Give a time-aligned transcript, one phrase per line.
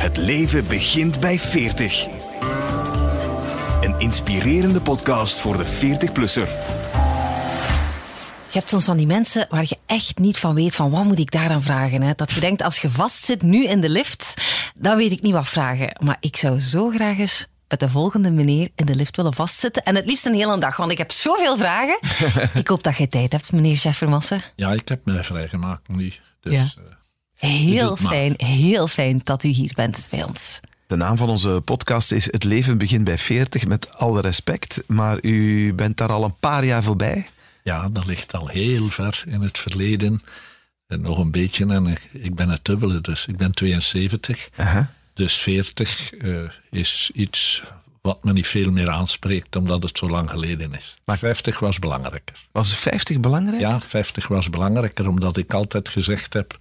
[0.00, 2.06] Het leven begint bij 40.
[3.80, 6.48] Een inspirerende podcast voor de 40-plusser.
[8.50, 11.18] Je hebt soms van die mensen waar je echt niet van weet van wat moet
[11.18, 12.02] ik daaraan vragen.
[12.02, 12.12] Hè?
[12.16, 14.34] Dat je denkt, als je vastzit nu in de lift,
[14.74, 15.96] dan weet ik niet wat vragen.
[16.02, 19.82] Maar ik zou zo graag eens met de volgende meneer in de lift willen vastzitten.
[19.82, 21.98] En het liefst een hele dag, want ik heb zoveel vragen.
[22.60, 24.40] ik hoop dat je tijd hebt, meneer Jeffermassen.
[24.56, 26.12] Ja, ik heb mij vrijgemaakt nu.
[26.40, 26.66] Dus, Ja.
[27.40, 30.60] Heel fijn, heel fijn dat u hier bent bij ons.
[30.86, 34.82] De naam van onze podcast is Het leven begint bij 40, met alle respect.
[34.86, 37.28] Maar u bent daar al een paar jaar voorbij.
[37.62, 40.20] ja, dat ligt al heel ver in het verleden.
[40.86, 41.66] En nog een beetje.
[41.66, 44.48] En ik, ik ben het dubbele, dus ik ben 72.
[44.56, 44.92] Aha.
[45.14, 47.62] Dus 40 eh, is iets
[48.00, 50.96] wat me niet veel meer aanspreekt, omdat het zo lang geleden is.
[51.04, 52.46] Maar 50 was belangrijker.
[52.52, 53.60] Was 50 belangrijk?
[53.60, 56.58] Ja, 50 was belangrijker, omdat ik altijd gezegd heb...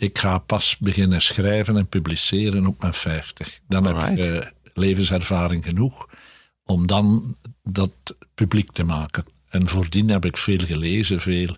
[0.00, 3.60] Ik ga pas beginnen schrijven en publiceren op mijn 50.
[3.68, 6.08] Dan heb ik eh, levenservaring genoeg
[6.64, 7.90] om dan dat
[8.34, 9.24] publiek te maken.
[9.48, 11.56] En voordien heb ik veel gelezen, veel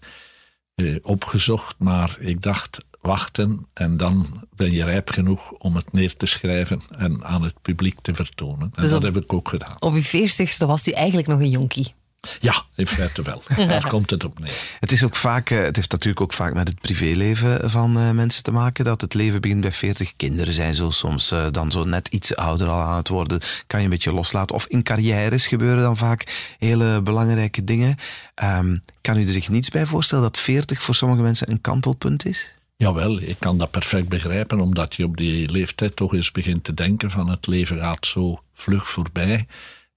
[0.75, 6.17] eh, opgezocht, maar ik dacht wachten en dan ben je rijp genoeg om het neer
[6.17, 8.71] te schrijven en aan het publiek te vertonen.
[8.75, 9.77] En Dus dat op- heb ik ook gedaan.
[9.81, 11.95] Op uw veertigste was u eigenlijk nog een jonkie.
[12.41, 13.43] Ja, in feite wel.
[13.69, 14.53] Daar komt het op neer.
[14.81, 18.11] Het, is ook vaak, eh, het heeft natuurlijk ook vaak met het privéleven van eh,
[18.11, 18.85] mensen te maken.
[18.85, 20.17] Dat het leven begint bij 40.
[20.17, 23.41] Kinderen zijn zo soms eh, dan zo net iets ouder al aan het worden.
[23.67, 24.55] Kan je een beetje loslaten.
[24.57, 27.97] Of in carrières gebeuren dan vaak hele belangrijke dingen.
[28.35, 32.27] Ehm, kan u er zich niets bij voorstellen dat 40 voor sommige mensen een kantelpunt
[32.27, 32.55] is?
[32.77, 36.75] Jawel, ik kan dat perfect begrijpen, omdat je op die leeftijd toch eens begint te
[36.75, 39.47] denken van het leven gaat zo vlug voorbij.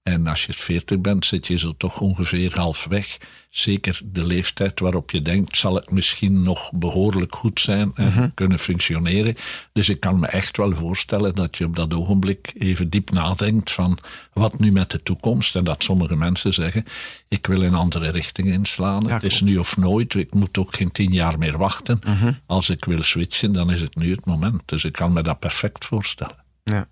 [0.04, 3.18] En als je 40 bent, zit je zo toch ongeveer halfweg.
[3.50, 8.58] Zeker de leeftijd waarop je denkt, zal het misschien nog behoorlijk goed zijn en kunnen
[8.58, 9.36] functioneren.
[9.72, 13.72] Dus ik kan me echt wel voorstellen dat je op dat ogenblik even diep nadenkt
[13.72, 13.98] van
[14.32, 15.56] wat nu met de toekomst.
[15.56, 16.84] En dat sommige mensen zeggen,
[17.28, 19.10] ik wil een andere richting inslaan.
[19.10, 21.98] het is nu of nooit, ik moet ook geen tien jaar meer wachten.
[22.46, 24.62] Als ik wil switchen, dan is het nu het moment.
[24.64, 26.44] Dus ik kan me dat perfect voorstellen.
[26.64, 26.88] Ja.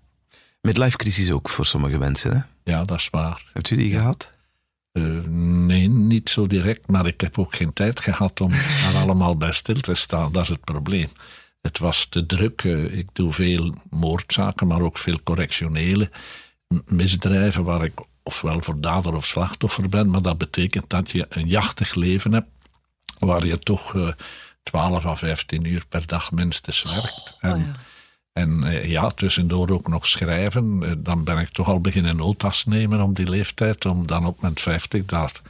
[0.61, 2.31] Midlife crisis ook voor sommige mensen.
[2.31, 2.52] Hè?
[2.63, 3.45] Ja, dat is waar.
[3.53, 4.33] Hebt u die gehad?
[4.91, 8.51] Eh, nee, niet zo direct, maar ik heb ook geen tijd gehad om
[8.83, 10.31] daar allemaal bij stil te staan.
[10.31, 11.09] Dat is het probleem.
[11.61, 12.63] Het was te druk.
[12.63, 16.09] eh, ik doe veel moordzaken, maar ook veel correctionele
[16.85, 20.09] misdrijven waar ik ofwel voor dader of slachtoffer ben.
[20.09, 22.47] Maar dat betekent dat je een jachtig leven hebt
[23.19, 24.11] waar je toch eh
[24.63, 27.37] 12 à 15 uur per dag minstens werkt.
[27.39, 27.75] En,
[28.33, 30.83] en eh, ja, tussendoor ook nog schrijven.
[30.83, 34.41] Eh, dan ben ik toch al beginnen notas nemen om die leeftijd, om dan op
[34.41, 35.41] mijn 50 daar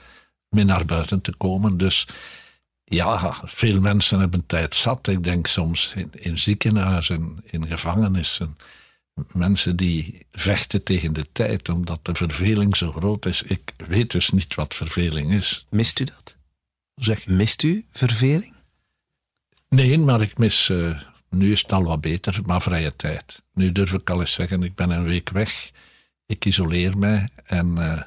[0.50, 1.78] mee naar buiten te komen.
[1.78, 2.08] Dus
[2.84, 5.08] ja, veel mensen hebben tijd zat.
[5.08, 8.58] Ik denk soms in, in ziekenhuizen, in gevangenissen.
[9.32, 13.44] Mensen die vechten tegen de tijd, omdat de verveling zo groot is.
[13.44, 15.66] Ik weet dus niet wat verveling is.
[15.70, 16.36] Mist u dat?
[16.96, 17.28] Zeg?
[17.28, 18.54] Mist u verveling?
[19.70, 20.70] Nee, maar ik mis.
[20.70, 21.00] eh,
[21.34, 23.42] nu is het al wat beter, maar vrije tijd.
[23.54, 25.70] Nu durf ik al eens zeggen: ik ben een week weg.
[26.26, 28.02] Ik isoleer mij en eh,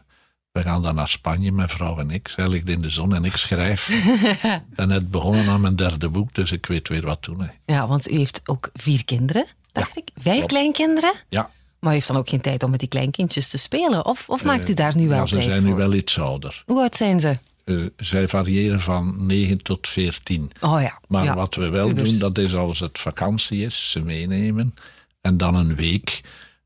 [0.52, 2.28] we gaan dan naar Spanje, mijn vrouw en ik.
[2.28, 3.90] Zij ligt in de zon en ik schrijf.
[4.76, 7.40] Ben net begonnen aan mijn derde boek, dus ik weet weer wat doen.
[7.40, 7.48] hè.
[7.74, 10.08] Ja, want u heeft ook vier kinderen, dacht ik.
[10.14, 10.52] Vijf klopt.
[10.52, 11.12] kleinkinderen?
[11.28, 11.50] Ja,
[11.80, 14.04] Maar u heeft dan ook geen tijd om met die kleinkindjes te spelen?
[14.04, 15.70] Of, of maakt u daar nu wel ja, ze tijd zijn voor?
[15.70, 16.62] nu wel iets ouder.
[16.66, 17.38] Hoe oud zijn ze?
[17.66, 20.50] Eh, zij variëren van 9 tot 14.
[20.60, 21.00] Oh ja.
[21.08, 21.34] Maar ja.
[21.34, 24.74] wat we wel doen, dat is als het vakantie is, ze meenemen.
[25.20, 26.20] En dan een week,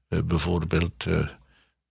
[0.08, 1.28] eh, bijvoorbeeld eh,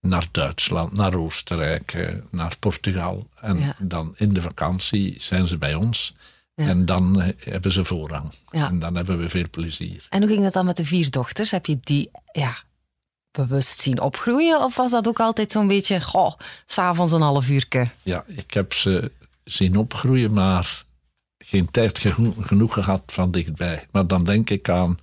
[0.00, 3.28] naar Duitsland, naar Oostenrijk, naar Portugal.
[3.40, 3.76] En Ja.
[3.78, 6.14] dan in de vakantie zijn ze bij ons.
[6.54, 6.66] Ja.
[6.66, 8.32] En dan hebben ze voorrang.
[8.50, 10.06] En dan hebben we veel plezier.
[10.08, 11.50] En hoe ging dat dan met de vier dochters?
[11.50, 12.56] Heb je die ja,
[13.32, 14.62] bewust zien opgroeien?
[14.64, 16.32] Of was dat ook altijd zo'n beetje, goh,
[16.66, 17.88] s'avonds een half uurtje?
[18.02, 19.12] Ja, ik heb ze
[19.44, 20.84] zien opgroeien, maar
[21.38, 23.86] geen tijd geno- genoeg gehad van dichtbij.
[23.92, 24.98] Maar dan denk ik aan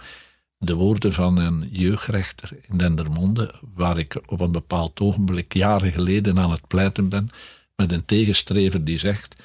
[0.57, 6.39] de woorden van een jeugdrechter in Dendermonde, waar ik op een bepaald ogenblik jaren geleden
[6.39, 7.29] aan het pleiten ben,
[7.75, 9.35] met een tegenstrever die zegt,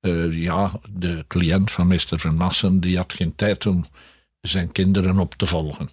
[0.00, 3.84] eh, ja, de cliënt van meester Vermassen, die had geen tijd om
[4.40, 5.88] zijn kinderen op te volgen.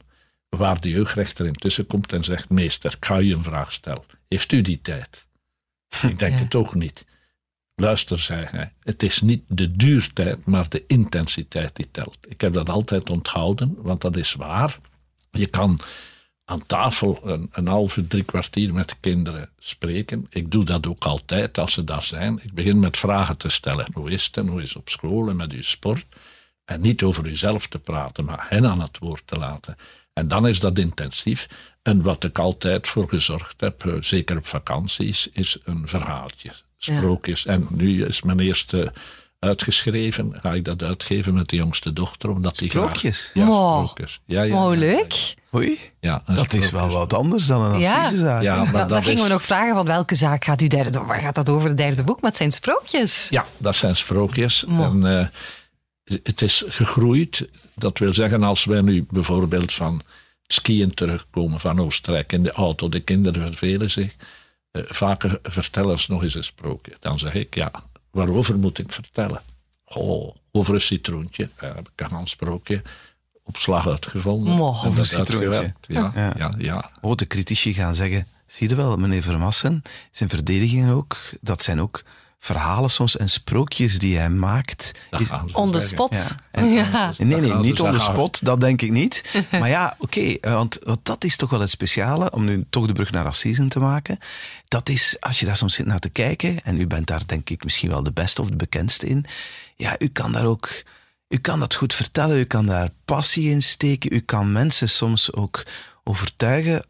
[0.58, 4.04] Waar de jeugdrechter intussen komt en zegt, meester, ik ga u een vraag stellen.
[4.28, 5.26] Heeft u die tijd?
[6.10, 6.40] Ik denk Ja.
[6.44, 7.06] het ook niet.
[7.76, 12.18] Luister, zei hij, het is niet de duurtijd, maar de intensiteit die telt.
[12.28, 14.78] Ik heb dat altijd onthouden, want dat is waar.
[15.32, 15.80] Je kan
[16.46, 20.28] aan tafel een, een half uur, drie kwartier met de kinderen spreken.
[20.30, 22.40] Ik doe dat ook altijd als ze daar zijn.
[22.44, 23.88] Ik begin met vragen te stellen.
[23.94, 26.06] Hoe is het en hoe is het op school en met uw sport?
[26.66, 29.76] En niet over uzelf te praten, maar hen aan het woord te laten.
[30.14, 31.48] En dan is dat intensief.
[31.82, 36.50] En wat ik altijd voor gezorgd heb, eh, zeker op vakanties, is een verhaaltje.
[36.78, 37.46] Sprookjes.
[37.46, 38.92] En nu is mijn eerste
[39.40, 40.34] uitgeschreven.
[40.42, 42.30] Ga ik dat uitgeven met de jongste dochter.
[42.30, 43.30] Omdat die Sprookjes?
[43.34, 43.84] Graag, ja, Wow.
[43.84, 44.22] sprookjes.
[44.26, 45.34] Ja, ja, ja, leuk.
[45.56, 48.00] Oei, Ja, dat is wel wat anders dan een Ja.
[48.02, 48.42] assisezaak.
[48.42, 51.00] Ja, maar Dan, gingen is- we nog vragen van welke zaak gaat u derde...
[51.00, 52.22] Waar gaat dat over, het derde boek?
[52.22, 53.28] Met zijn sprookjes.
[53.30, 54.66] Ja, dat zijn sprookjes.
[54.66, 55.28] En, eh,
[56.24, 57.48] het is gegroeid.
[57.76, 60.02] Dat wil zeggen, als wij nu bijvoorbeeld van
[60.48, 64.16] skiën terugkomen van Oostenrijk in de auto, de kinderen vervelen zich.
[64.72, 66.94] eh, vaker vertellen ze nog eens een sprookje.
[67.00, 67.72] Dan zeg ik, ja,
[68.12, 69.42] waarover moet ik vertellen?
[69.84, 71.50] Goh, over een citroentje.
[71.62, 72.82] Ja, heb ik een sprookje
[73.44, 74.54] op slag uitgevonden.
[74.54, 75.74] En Over een citroentje.
[75.88, 76.34] Ja, Ja.
[76.38, 76.54] ja.
[76.58, 79.82] Ja, Oh, de critici gaan zeggen, zie je wel, meneer Vermassen,
[80.12, 82.04] zijn verdedigingen ook, dat zijn ook
[82.44, 84.92] verhalen soms en sprookjes die hij maakt.
[85.22, 86.16] Is- On the spot.
[86.16, 86.36] Ja.
[86.52, 87.14] En- Ja.
[87.18, 89.24] Nee, nee, niet on the spot, dat denk ik niet.
[89.60, 92.88] Maar ja, oké, eh, want, want dat is toch wel het speciale, om nu toch
[92.88, 94.18] de brug naar Assisen te maken.
[94.68, 97.50] Dat is, als je daar soms zit naar te kijken, en u bent daar denk
[97.50, 99.26] ik misschien wel de beste of de bekendste in,
[99.76, 100.84] ja, u kan daar ook,
[101.28, 105.34] u kan dat goed vertellen, u kan daar passie in steken, u kan mensen soms
[105.34, 105.64] ook
[106.04, 106.84] overtuigen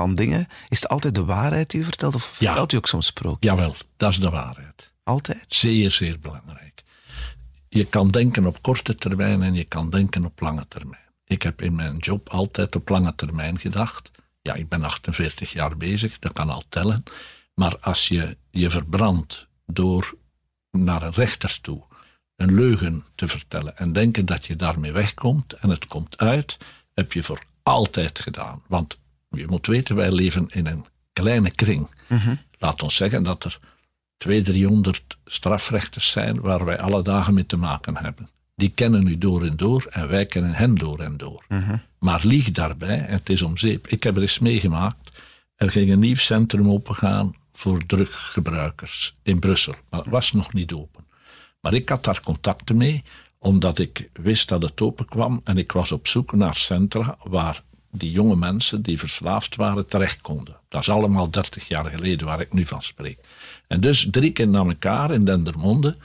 [0.00, 0.46] van dingen.
[0.68, 2.46] Is het altijd de waarheid die u vertelt, of Ja.
[2.46, 3.50] vertelt u ook soms sprookjes?
[3.50, 4.92] Jawel, dat is de waarheid.
[5.02, 5.44] Altijd?
[5.48, 6.82] Zeer, zeer belangrijk.
[7.68, 11.08] Je kan denken op korte termijn en je kan denken op lange termijn.
[11.24, 14.10] Ik heb in mijn job altijd op lange termijn gedacht.
[14.42, 17.02] Ja, ik ben 48 jaar bezig, dat kan al tellen.
[17.54, 20.14] Maar als je je verbrandt door
[20.70, 21.82] naar een rechter toe
[22.36, 26.56] een leugen te vertellen en denken dat je daarmee wegkomt en het komt uit,
[26.94, 28.62] heb je voor altijd gedaan.
[28.66, 28.98] Want
[29.30, 31.88] je moet weten, wij leven in een kleine kring.
[32.58, 33.58] Laat ons zeggen dat er
[34.16, 38.28] 200, 300 strafrechters zijn waar wij alle dagen mee te maken hebben.
[38.54, 41.44] Die kennen u door en door en wij kennen hen door en door.
[41.98, 43.86] Maar lieg daarbij, het is om zeep.
[43.86, 45.22] Ik heb er eens meegemaakt.
[45.56, 49.74] Er ging een nieuw centrum opengaan voor druggebruikers in Brussel.
[49.90, 51.04] Maar het was nog niet open.
[51.60, 53.02] Maar ik had daar contacten mee,
[53.38, 55.40] omdat ik wist dat het open kwam.
[55.44, 60.20] En ik was op zoek naar centra waar die jonge mensen die verslaafd waren terecht
[60.20, 60.56] konden.
[60.68, 63.18] Dat is allemaal 30 jaar geleden waar ik nu van spreek.
[63.66, 65.96] En dus drie keer na elkaar in Dendermonde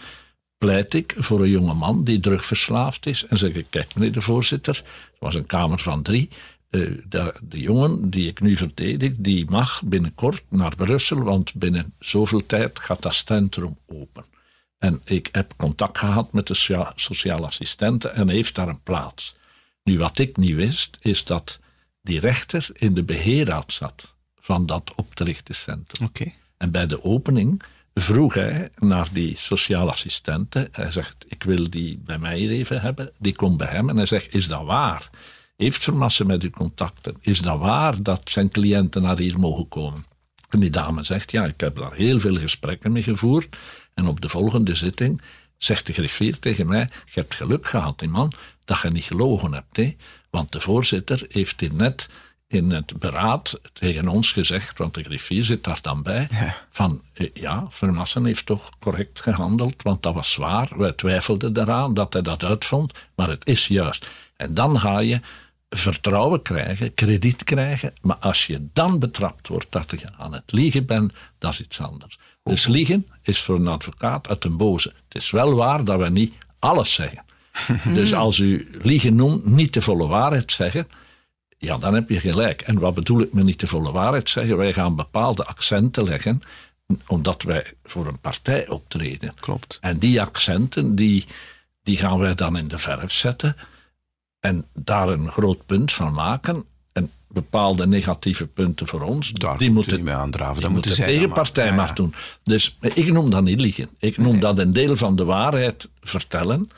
[0.57, 3.25] pleit ik voor een jonge man die drugverslaafd is.
[3.25, 6.29] En zeg ik, kijk meneer de voorzitter, het was een kamer van drie.
[6.69, 11.93] eh, de, de jongen die ik nu verdedig, die mag binnenkort naar Brussel, want binnen
[11.99, 14.25] zoveel tijd gaat dat centrum open.
[14.77, 19.35] En ik heb contact gehad met de socia- sociale assistenten en heeft daar een plaats.
[19.83, 21.59] Nu, wat ik niet wist, is dat
[22.05, 26.07] die rechter in de beheerraad zat van dat op te richten centrum.
[26.07, 26.31] Oké.
[26.57, 27.63] En bij de opening
[27.93, 30.69] vroeg hij naar die sociale assistente.
[30.71, 33.11] Hij zegt, ik wil die bij mij hier even hebben.
[33.17, 35.09] Die komt bij hem en hij zegt, is dat waar?
[35.55, 37.15] Heeft Vermassen met uw contacten?
[37.21, 40.05] Is dat waar dat zijn cliënten naar hier mogen komen?
[40.49, 43.57] En die dame zegt, ja, ik heb daar heel veel gesprekken mee gevoerd.
[43.93, 45.21] En op de volgende zitting
[45.57, 48.31] zegt de griffier tegen mij, je hebt geluk gehad, die man,
[48.65, 49.77] dat je niet gelogen hebt.
[49.77, 49.95] Hè?
[50.35, 52.07] Want de voorzitter heeft hier net
[52.47, 56.27] in het beraad tegen ons gezegd, want de griffier zit daar dan bij,
[56.69, 60.69] van eh, ja, Vermassen heeft toch correct gehandeld, want dat was zwaar.
[60.77, 64.07] Wij twijfelden daaraan dat hij dat uitvond, maar het is juist.
[64.35, 65.19] En dan ga je
[65.69, 70.85] vertrouwen krijgen, krediet krijgen, maar als je dan betrapt wordt dat je aan het liegen
[70.85, 72.19] bent, dat is iets anders.
[72.43, 74.93] Dus liegen is voor een advocaat uit een boze.
[75.07, 77.24] Het is wel waar dat we niet alles zeggen.
[77.93, 80.87] Dus als u liegen noemt, niet de volle waarheid zeggen,
[81.57, 82.61] ja, dan heb je gelijk.
[82.61, 84.57] En wat bedoel ik met niet de volle waarheid zeggen?
[84.57, 86.41] Wij gaan bepaalde accenten leggen,
[87.07, 89.33] omdat wij voor een partij optreden.
[89.39, 89.77] Klopt.
[89.81, 91.25] En die accenten, die,
[91.83, 93.55] die gaan wij dan in de verf zetten
[94.39, 96.65] en daar een groot punt van maken.
[96.93, 100.53] En bepaalde negatieve punten voor ons, Daar die moet moeten niet mee aandraven.
[100.53, 102.13] die Dat moet de tegenpartij maar- maar, ja, doen.
[102.43, 103.89] Dus ik noem dat niet liegen.
[103.99, 106.69] Ik noem dat een deel van de waarheid vertellen,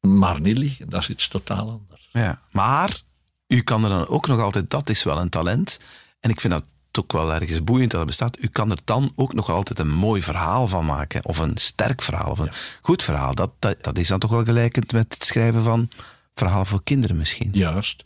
[0.00, 0.90] maar niet liegen.
[0.90, 2.08] Dat is iets totaal anders.
[2.12, 3.02] Ja, maar
[3.46, 5.80] u kan er dan ook nog altijd, dat is wel een talent.
[6.20, 6.64] En ik vind dat
[6.98, 8.42] ook wel ergens boeiend dat het bestaat.
[8.42, 11.24] U kan er dan ook nog altijd een mooi verhaal van maken.
[11.24, 13.34] Of een sterk verhaal, of een goed verhaal.
[13.34, 15.90] Dat, dat, dat is dan toch wel gelijkend met het schrijven van
[16.34, 17.50] verhalen voor kinderen misschien.
[17.52, 18.04] Juist.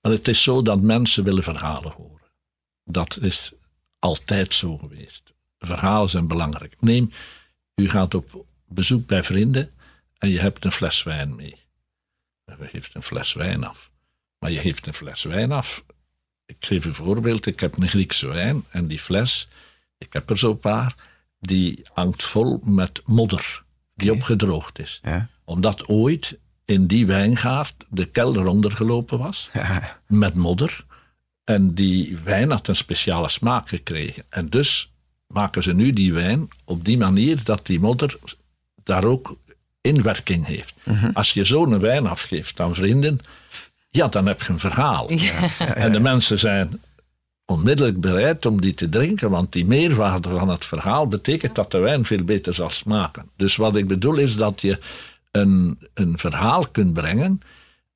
[0.00, 2.30] Maar het is zo dat mensen willen verhalen horen.
[2.84, 3.52] Dat is
[3.98, 5.22] altijd zo geweest.
[5.58, 6.76] Verhalen zijn belangrijk.
[6.80, 7.10] Neem,
[7.74, 9.70] u gaat op bezoek bij vrienden
[10.18, 11.56] en je hebt een fles wijn mee.
[12.44, 13.90] Je geeft een fles wijn af.
[14.38, 15.84] Maar je geeft een fles wijn af.
[16.46, 17.46] Ik geef een voorbeeld.
[17.46, 19.48] Ik heb een Griekse wijn en die fles,
[19.98, 20.94] ik heb er zo'n paar,
[21.40, 25.28] die hangt vol met modder die opgedroogd is Ja.
[25.44, 30.00] omdat ooit in die wijngaard de kelder ondergelopen was, Ja.
[30.06, 30.84] met modder.
[31.44, 34.24] En die wijn had een speciale smaak gekregen.
[34.28, 34.92] En dus
[35.26, 38.18] maken ze nu die wijn op die manier dat die modder
[38.84, 39.38] daar ook
[39.86, 40.74] inwerking heeft.
[41.12, 43.20] Als je zo'n wijn afgeeft aan vrienden,
[43.90, 45.08] ja, dan heb je een verhaal.
[45.74, 46.80] En de mensen zijn
[47.44, 51.78] onmiddellijk bereid om die te drinken, want die meerwaarde van het verhaal betekent dat de
[51.78, 53.30] wijn veel beter zal smaken.
[53.36, 54.78] Dus wat ik bedoel is dat je
[55.30, 57.40] een, een verhaal kunt brengen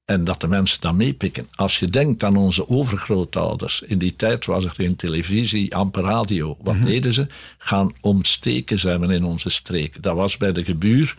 [0.05, 1.49] en dat de mensen dat meepikken.
[1.55, 6.57] Als je denkt aan onze overgrootouders, in die tijd was er geen televisie, amper radio.
[6.63, 7.27] Wat deden ze?
[7.59, 10.03] Gaan omsteken zijn we in onze streek.
[10.03, 11.17] Dat was bij de gebuur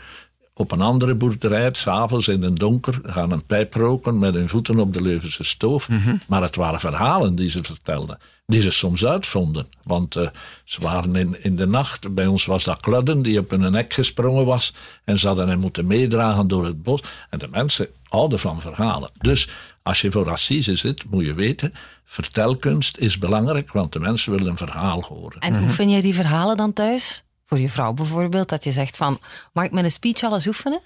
[0.61, 4.79] op een andere boerderij, s'avonds in het donker, gaan een pijp roken met hun voeten
[4.79, 5.89] op de Leuvense stoof.
[6.27, 9.67] Maar het waren verhalen die ze vertelden, die ze soms uitvonden.
[9.83, 10.27] Want eh,
[10.63, 13.93] ze waren in, in de nacht, bij ons was dat Kludden, die op een nek
[13.93, 14.73] gesprongen was.
[15.03, 17.03] En ze hadden hem moeten meedragen door het bos.
[17.29, 19.11] En de mensen houden van verhalen.
[19.17, 19.49] Dus
[19.83, 21.73] als je voor Assise zit, moet je weten,
[22.05, 25.39] vertelkunst is belangrijk, want de mensen willen een verhaal horen.
[25.39, 27.23] En oefen jij die verhalen dan thuis?
[27.51, 29.19] Voor je vrouw bijvoorbeeld, dat je zegt van,
[29.53, 30.79] mag ik mijn speech al eens oefenen?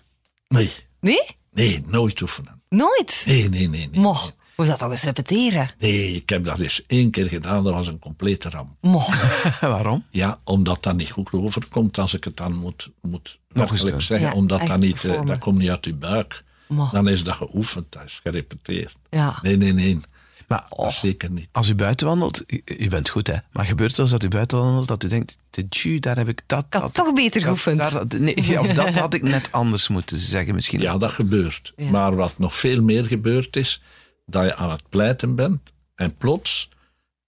[0.48, 1.22] Nee, Nee?
[1.52, 2.62] nee, nooit oefenen.
[2.70, 3.24] Nooit?
[3.28, 3.90] Nee, nee, nee.
[3.92, 4.02] nee.
[4.02, 5.72] Moch, moet dat toch eens repeteren?
[5.80, 8.70] Nee, ik heb dat eens één keer gedaan, dat was een complete ramp.
[8.82, 9.40] Moch.
[9.62, 10.06] Waarom?
[10.10, 14.20] Ja, omdat dat niet goed overkomt als ik het dan moet, moet Nog eens zeggen.
[14.28, 16.44] Ja, omdat dat niet, eh, dat komt niet uit je buik.
[16.92, 18.96] Dan is dat geoefend, dat is gerepeteerd.
[19.10, 19.40] Ja.
[19.42, 20.00] Nee, nee, nee.
[20.48, 21.48] Maar Dat zeker niet.
[21.52, 24.24] als u buiten wandelt, u, u bent goed hè, maar gebeurt het wel eens dat
[24.24, 26.66] u buiten wandelt, dat u denkt, de ju, daar heb ik dat...
[26.66, 27.78] Ik had dat- toch beter dat- geoefend.
[27.78, 30.80] daar- nee, ja, of dat had ik net anders moeten zeggen misschien.
[30.82, 31.74] Ja, dat gebeurt.
[31.76, 31.90] Ja.
[31.90, 33.82] Maar wat nog veel meer gebeurt is,
[34.26, 35.60] dat je aan het pleiten bent
[35.96, 36.70] en plots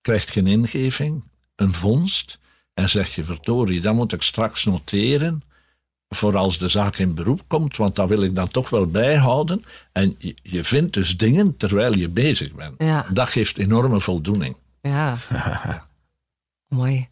[0.02, 1.24] krijgt je een ingeving,
[1.56, 2.40] een vondst,
[2.74, 5.44] en zeg je, verdorie, dat moet ik straks noteren,
[6.10, 9.64] voor als de zaak in beroep komt, want dat wil ik dan toch wel bijhouden.
[9.92, 12.76] En je, je vindt dus dingen terwijl je bezig bent.
[12.78, 13.06] Ja.
[13.14, 14.56] Dat geeft enorme voldoening.
[14.82, 15.18] Ja.
[16.68, 17.08] Mooi.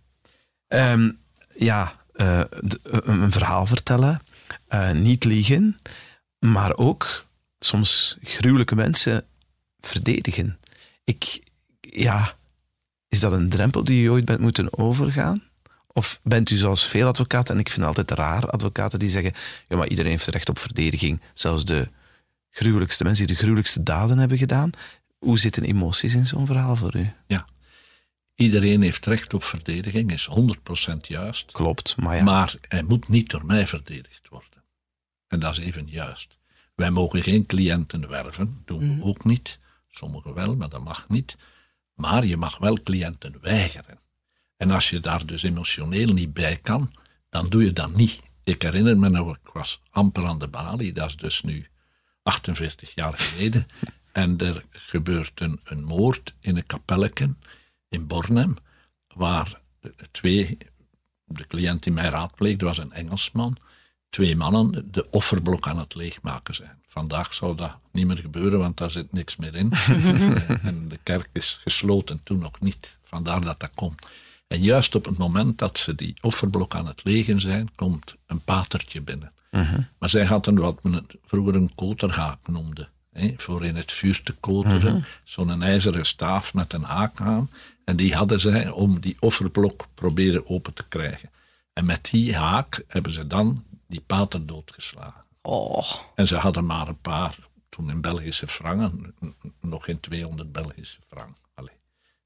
[0.67, 1.11] Ehm,
[1.57, 4.21] ja, eh, d- een verhaal vertellen,
[4.67, 5.75] eh, niet liegen,
[6.39, 7.25] maar ook
[7.59, 9.25] soms gruwelijke mensen
[9.79, 10.59] verdedigen.
[11.03, 11.43] Ik,
[11.81, 12.37] ja,
[13.07, 15.43] is dat een drempel die u ooit bent moeten overgaan?
[15.97, 19.33] Of bent u zoals veel advocaten, en ik vind het altijd raar, advocaten die zeggen,
[19.67, 21.89] ja, maar iedereen heeft recht op verdediging, zelfs de
[22.49, 24.69] gruwelijkste mensen die de gruwelijkste daden hebben gedaan.
[25.17, 27.11] Hoe zitten emoties in zo'n verhaal voor u?
[28.35, 30.29] Iedereen heeft recht op verdediging, is
[30.93, 31.51] 100% juist.
[31.51, 32.23] Klopt, maar ja.
[32.23, 34.63] Maar hij moet niet door mij verdedigd worden.
[35.27, 36.37] En dat is even juist.
[36.75, 39.59] Wij mogen geen cliënten werven, doen we ook niet.
[39.89, 41.37] Sommigen wel, maar dat mag niet.
[41.93, 43.99] Maar je mag wel cliënten weigeren.
[44.57, 46.93] En als je daar dus emotioneel niet bij kan,
[47.29, 48.19] dan doe je dat niet.
[48.43, 51.67] Ik herinner me nog, ik was amper aan de balie, dat is dus nu
[52.23, 53.67] 48 jaar geleden.
[54.11, 57.39] En er gebeurt een, een moord in een kapelleken
[57.89, 58.55] in Bornem,
[59.07, 59.59] waar
[60.11, 60.57] twee
[61.25, 63.57] de cliënt die mij raadpleegde was een Engelsman.
[64.09, 66.81] Twee mannen de offerblok aan het leegmaken zijn.
[66.87, 69.71] Vandaag zou dat niet meer gebeuren, want daar zit niks meer in.
[70.69, 72.97] En de kerk is gesloten, toen nog niet.
[73.03, 74.05] Vandaar dat dat komt.
[74.47, 78.41] En juist op het moment dat ze die offerblok aan het legen zijn, komt een
[78.41, 79.33] patertje binnen.
[79.99, 82.87] Maar zij hadden wat men vroeger een koterhaak noemde.
[83.11, 85.05] Hè, voor in het vuur te koteren.
[85.23, 87.49] Zo'n ijzeren staaf met een haak aan.
[87.85, 91.29] En die hadden zij om die offerblok proberen open te krijgen.
[91.73, 95.23] En met die haak hebben ze dan die pater doodgeslagen.
[95.41, 95.91] Oh.
[96.15, 97.37] En ze hadden maar een paar,
[97.69, 99.15] toen in Belgische frangen,
[99.61, 101.35] nog geen 200 Belgische frank.
[101.53, 101.75] Allee.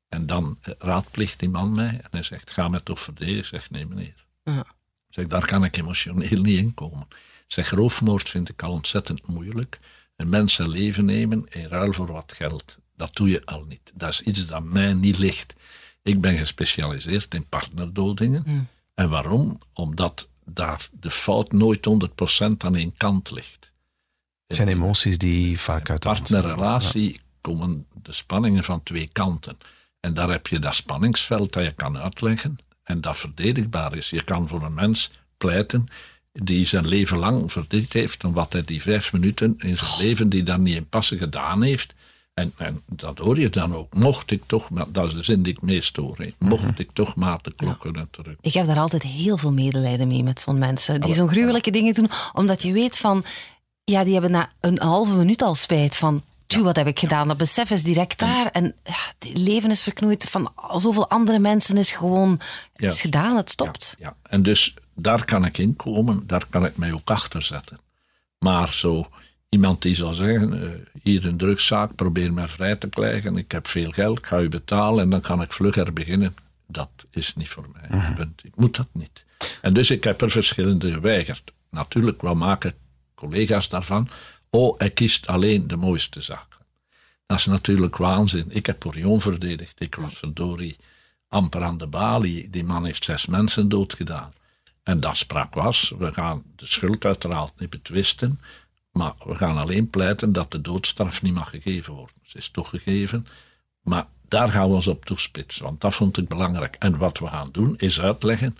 [0.10, 3.38] En dan raadpleegt die man mij en hij zegt, ga mij toch verdedigen?
[3.38, 4.26] Ik zeg, nee meneer.
[4.44, 4.66] Ja.
[5.10, 7.08] Zeg, daar kan ik emotioneel niet in komen.
[7.48, 9.80] Zeg, roofmoord vind ik al ontzettend moeilijk.
[10.16, 13.92] Een mens zijn leven nemen in ruil voor wat geld, dat doe je al niet.
[13.94, 15.54] Dat is iets dat mij niet ligt.
[16.04, 18.70] Ik ben gespecialiseerd in partnerdodingen.
[18.94, 19.60] En waarom?
[19.74, 23.72] Omdat daar de fout nooit 100% aan één kant ligt.
[24.48, 29.58] Het zijn emoties die vaak uit de partnerrelatie komen de spanningen van twee kanten.
[30.00, 34.10] En daar heb je dat spanningsveld dat je kan uitleggen en dat verdedigbaar is.
[34.10, 35.88] Je kan voor een mens pleiten
[36.32, 40.30] die zijn leven lang verdriet heeft om wat hij die vijf minuten in zijn leven
[40.30, 41.94] die daar niet in passen gedaan heeft.
[42.34, 43.94] En, en dat hoor je dan ook.
[43.94, 46.30] Mocht ik toch, maar dat is de zin die ik meest hoor, hè.
[46.38, 48.36] mocht ik toch maar de klok kunnen terug.
[48.42, 51.02] Ik heb daar altijd heel veel medelijden mee met zo'n mensen.
[51.02, 52.10] Die zo'n gruwelijke dingen doen.
[52.34, 53.24] Omdat je weet van...
[53.84, 56.24] Ja, die hebben na een halve minuut al spijt van...
[56.50, 57.28] Tjoe, wat heb ik gedaan?
[57.28, 58.46] Dat besef is direct daar.
[58.52, 60.30] En ja, het leven is verknoeid.
[60.30, 62.32] Van al zoveel andere mensen is gewoon...
[62.32, 62.90] Het Ja.
[62.90, 63.96] is gedaan, het stopt.
[64.00, 67.80] Ja, en dus daar kan ik in komen, daar kan ik mij ook achter zetten.
[68.40, 69.08] Maar zo
[69.50, 70.70] Iemand die zou zeggen, uh,
[71.04, 73.38] hier een drugszaak, probeer mij vrij te krijgen.
[73.38, 76.36] Ik heb veel geld, ik ga u betalen en dan kan ik vlugger beginnen.
[76.68, 78.00] Dat is niet voor mij.
[78.00, 78.22] Mhm.
[78.22, 79.26] Ik moet dat niet.
[79.62, 81.52] En dus ik heb er verschillende geweigerd.
[81.70, 82.74] Natuurlijk, wat maken
[83.16, 84.10] collega's daarvan?
[84.50, 86.60] Oh, hij kiest alleen de mooiste zaken.
[87.26, 88.46] Dat is natuurlijk waanzin.
[88.50, 89.82] Ik heb Orion verdedigd.
[89.82, 90.76] Ik was verdorie
[91.28, 92.50] amper aan de balie.
[92.50, 94.34] Die man heeft zes mensen doodgedaan.
[94.84, 98.40] En dat sprak was, we gaan de schuld uiteraard niet betwisten,
[98.92, 102.16] maar we gaan alleen pleiten dat de doodstraf niet mag gegeven worden.
[102.24, 103.28] Ze is toegegeven,
[103.82, 106.76] maar daar gaan we ons op toespitsen, want dat vond ik belangrijk.
[106.80, 108.58] En wat we gaan doen, is uitleggen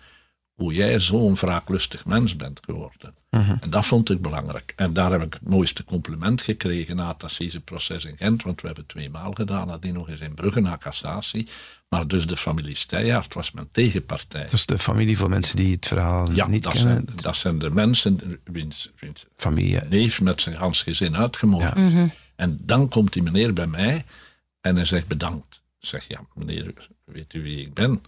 [0.60, 3.16] hoe jij zo'n wraaklustig mens bent geworden.
[3.30, 3.56] Mhm.
[3.60, 4.74] En dat vond ik belangrijk.
[4.76, 8.68] En daar heb ik het mooiste compliment gekregen na het assiseproces in Gent, want we
[8.68, 11.48] hebben twee maal gedaan, nadien nog eens in Brugge na cassatie.
[11.90, 14.44] Maar dus de familie Steyhaert was mijn tegenpartij.
[14.44, 17.04] Dat is de familie van mensen die het verhaal ja, niet dat kennen?
[17.06, 19.82] Zijn, dat zijn de mensen wiens, wiens familie.
[19.90, 21.74] neef met zijn gans gezin uitgemoord.
[22.36, 24.06] En dan komt die meneer bij mij
[24.62, 25.62] en hij zegt bedankt.
[25.80, 26.74] Ik zeg, ja meneer,
[27.06, 28.02] weet u wie ik ben?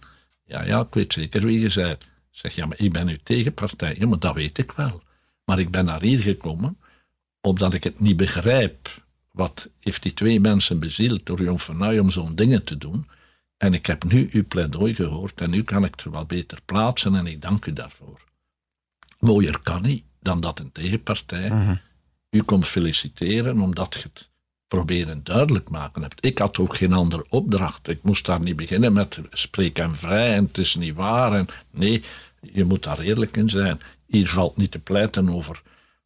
[0.44, 2.10] Ja, ja, ik weet zeker wie je bent.
[2.32, 3.96] Zeg, ja, maar ik ben uw tegenpartij.
[3.98, 5.02] Ja, maar dat weet ik wel.
[5.44, 6.78] Maar ik ben naar hier gekomen
[7.40, 9.04] omdat ik het niet begrijp.
[9.30, 13.08] Wat heeft die twee mensen bezield door Jon van om zo'n dingen te doen?
[13.56, 17.14] En ik heb nu uw pleidooi gehoord en nu kan ik het wat beter plaatsen
[17.14, 18.24] en ik dank u daarvoor.
[19.18, 21.74] Mooier kan niet dan dat een tegenpartij mhm.
[22.30, 24.30] u komt feliciteren omdat je het
[24.72, 26.24] proberen duidelijk maken hebt.
[26.24, 27.88] Ik had ook geen andere opdracht.
[27.88, 31.32] Ik moest daar niet beginnen met spreek en vrij en het is niet waar.
[31.32, 32.02] En, nee,
[32.40, 33.80] je moet daar eerlijk in zijn.
[34.06, 35.62] Hier valt niet te pleiten over,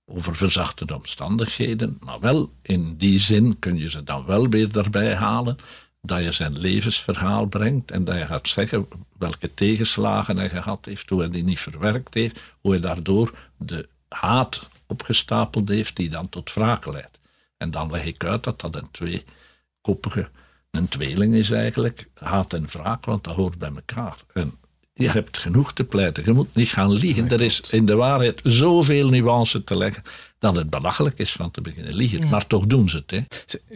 [0.07, 5.15] over verzachte omstandigheden, maar wel in die zin kun je ze dan wel weer daarbij
[5.15, 5.57] halen
[6.03, 11.11] dat je zijn levensverhaal brengt en dat je gaat zeggen welke tegenslagen hij gehad heeft,
[11.11, 16.29] hoe hij die niet verwerkt heeft, hoe hij daardoor de haat opgestapeld heeft die dan
[16.29, 17.16] tot wraak leidt.
[17.57, 20.31] En dan leg ik uit dat dat een tweekoppige,
[20.71, 24.17] een tweeling is eigenlijk, haat en wraak, want dat hoort bij elkaar.
[24.33, 24.55] En
[24.93, 27.31] je hebt genoeg te pleiten, je moet niet gaan liegen.
[27.31, 30.03] er is in de waarheid zoveel nuance te leggen
[30.39, 32.29] dat het belachelijk is van te beginnen liegen.
[32.29, 33.11] Maar toch doen ze het.
[33.11, 33.21] Hè.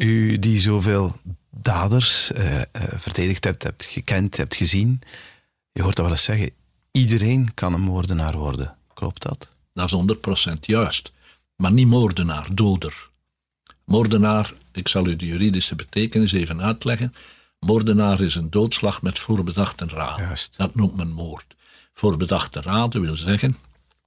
[0.05, 1.17] U die zoveel
[1.51, 2.61] daders uh,
[2.97, 5.01] verdedigd hebt, hebt gekend, hebt gezien.
[5.73, 6.51] Je hoort dat wel eens zeggen.
[6.91, 8.77] Iedereen kan een moordenaar worden.
[8.95, 9.51] Klopt dat?
[9.73, 11.13] Dat is 100% juist.
[11.57, 13.10] Maar niet moordenaar, doder.
[13.91, 17.15] Moordenaar, ik zal u de juridische betekenis even uitleggen.
[17.59, 20.25] Moordenaar is een doodslag met voorbedachte raden.
[20.25, 20.57] Juist.
[20.57, 21.57] Dat noemt men moord.
[21.93, 23.57] Voorbedachte raden wil zeggen,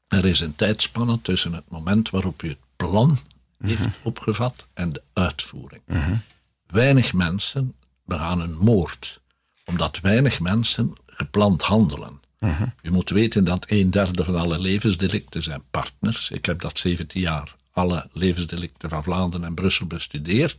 [0.08, 3.18] er is een tijdspanne tussen het moment waarop u het plan
[3.60, 3.90] heeft mhm.
[4.04, 5.82] opgevat en de uitvoering.
[5.88, 6.22] Mm
[6.68, 9.22] Weinig mensen begaan een moord,
[9.66, 12.22] omdat weinig mensen gepland handelen.
[12.40, 16.32] Uh U moet weten dat een derde van alle levensdelicten zijn partners.
[16.32, 20.58] Ik heb dat 17 jaar alle levensdelicten van Vlaanderen en Brussel bestudeerd.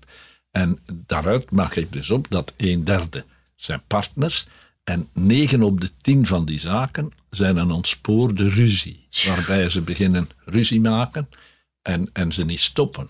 [0.50, 3.24] En daaruit maak ik dus op dat een derde
[3.56, 4.46] zijn partners.
[4.84, 9.06] En negen op de tien van die zaken zijn een ontspoorde ruzie.
[9.26, 11.28] Waarbij ze beginnen ruzie maken
[11.82, 13.08] en, en ze niet stoppen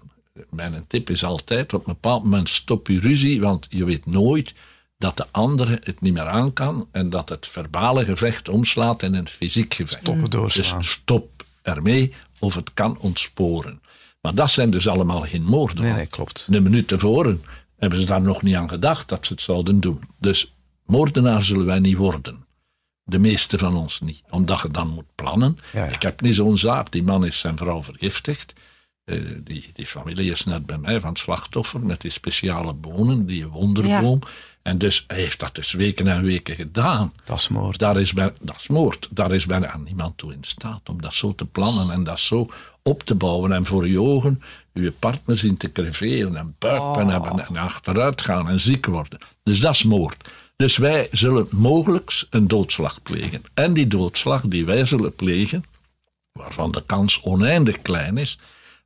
[0.50, 4.54] mijn tip is altijd, op een bepaald moment stop je ruzie, want je weet nooit
[4.98, 9.14] dat de andere het niet meer aan kan en dat het verbale gevecht omslaat in
[9.14, 10.00] een fysiek gevecht.
[10.00, 10.78] Stoppen doorslaan.
[10.78, 13.80] Dus stop ermee of het kan ontsporen.
[14.24, 15.84] Maar dat zijn dus allemaal geen moorden.
[15.84, 16.48] Nee, nee, klopt.
[16.50, 17.44] Een minuut tevoren
[17.76, 20.00] hebben ze daar nog niet aan gedacht dat ze het zouden doen.
[20.18, 20.54] Dus
[20.86, 22.46] moordenaar zullen wij niet worden.
[23.02, 24.22] De meeste van ons niet.
[24.30, 25.58] Omdat je dan moet plannen.
[25.92, 26.92] Ik heb niet zo'n zaak.
[26.92, 28.52] Die man is zijn vrouw vergiftigd.
[29.04, 33.26] Eh, die, die familie is net bij mij van het slachtoffer met die speciale bonen,
[33.26, 34.18] die wonderboom.
[34.62, 37.12] En dus hij heeft dat dus weken en weken gedaan.
[37.24, 37.78] Dat is moord.
[37.78, 39.08] Daar is, bij, dat is moord.
[39.10, 42.48] Daar is bijna niemand toe in staat om dat zo te plannen en dat zo
[42.84, 43.52] op te bouwen.
[43.52, 44.42] En voor je ogen
[44.72, 47.12] je partner zien te creveren en buikpijn oh.
[47.12, 49.18] hebben en achteruit gaan en ziek worden.
[49.42, 50.28] Dus dat is moord.
[50.56, 53.42] Dus wij zullen mogelijk een doodslag plegen.
[53.54, 55.64] En die doodslag die wij zullen plegen,
[56.32, 58.38] waarvan de kans oneindig klein is,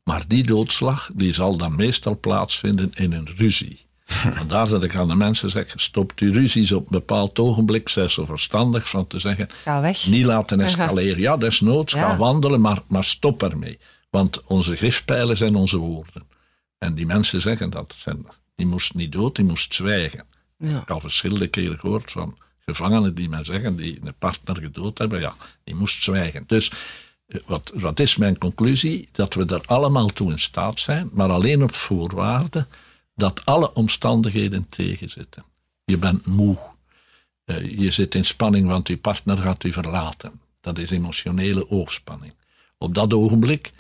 [0.03, 3.87] maar die doodslag die zal dan meestal plaatsvinden in een ruzie.
[4.39, 7.89] Vandaar dat ik aan de mensen zeg: stop die ruzies op een bepaald ogenblik.
[7.89, 10.07] Zij zo verstandig van te zeggen: ga weg.
[10.07, 11.21] Niet laten escaleren.
[11.21, 12.09] Ja, desnoods, ja.
[12.09, 13.79] ga wandelen, maar, maar stop ermee.
[14.11, 16.27] Want onze griftpijlen zijn onze woorden.
[16.79, 17.95] En die mensen zeggen dat.
[17.97, 20.25] Zijn, die moest niet dood, die moest zwijgen.
[20.59, 20.69] Ja.
[20.69, 24.99] Ik heb al verschillende keren gehoord van gevangenen die mij zeggen, die een partner gedood
[24.99, 26.45] hebben, ja, die moest zwijgen.
[26.47, 26.73] Dus
[27.47, 29.09] wat, wat is mijn conclusie?
[29.13, 32.67] Dat we er allemaal toe in staat zijn, maar alleen op voorwaarde
[33.19, 35.45] dat alle omstandigheden tegenzitten.
[35.85, 36.57] Je bent moe.
[37.45, 40.41] Uh, je zit in spanning, want je partner gaat u verlaten.
[40.61, 42.35] Dat is emotionele oogspanning.
[42.79, 43.73] Op dat ogenblik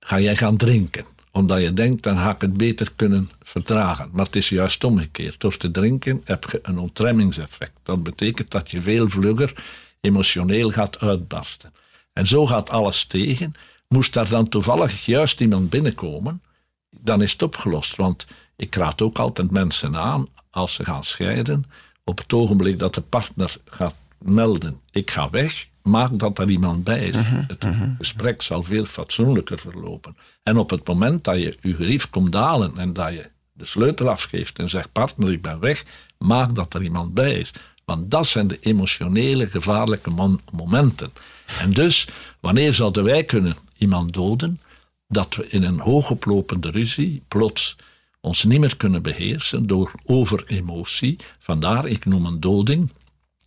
[0.00, 4.08] ga jij gaan drinken Omdat je denkt, dan ga ik het beter kunnen verdragen.
[4.12, 5.40] Maar het is juist omgekeerd.
[5.40, 7.78] Door te drinken heb je een ontremmingseffect.
[7.82, 9.64] Dat betekent dat je veel vlugger
[10.00, 11.72] emotioneel gaat uitbarsten.
[12.12, 13.54] En zo gaat alles tegen.
[13.88, 16.42] Moest daar dan toevallig juist iemand binnenkomen,
[16.90, 17.96] dan is het opgelost.
[17.96, 18.26] Want
[18.56, 21.64] ik raad ook altijd mensen aan, als ze gaan scheiden,
[22.04, 26.84] op het ogenblik dat de partner gaat melden, ik ga weg, maak dat er iemand
[26.84, 27.16] bij is.
[27.16, 27.66] Mhm, het
[27.98, 30.16] gesprek zal veel fatsoenlijker verlopen.
[30.42, 34.08] En op het moment dat je je gerief komt halen en dat je de sleutel
[34.08, 35.82] afgeeft en zegt, partner, ik ben weg,
[36.18, 37.50] maak dat er iemand bij is.
[37.84, 40.10] Want dat zijn de emotionele, gevaarlijke
[40.52, 41.12] momenten.
[41.60, 42.08] En dus,
[42.40, 44.60] wanneer zouden wij kunnen iemand doden?
[45.08, 47.76] Dat we in een hoogoplopende ruzie plots
[48.24, 51.16] ons niet meer kunnen beheersen door overemotie.
[51.38, 52.90] Vandaar, ik noem een doding,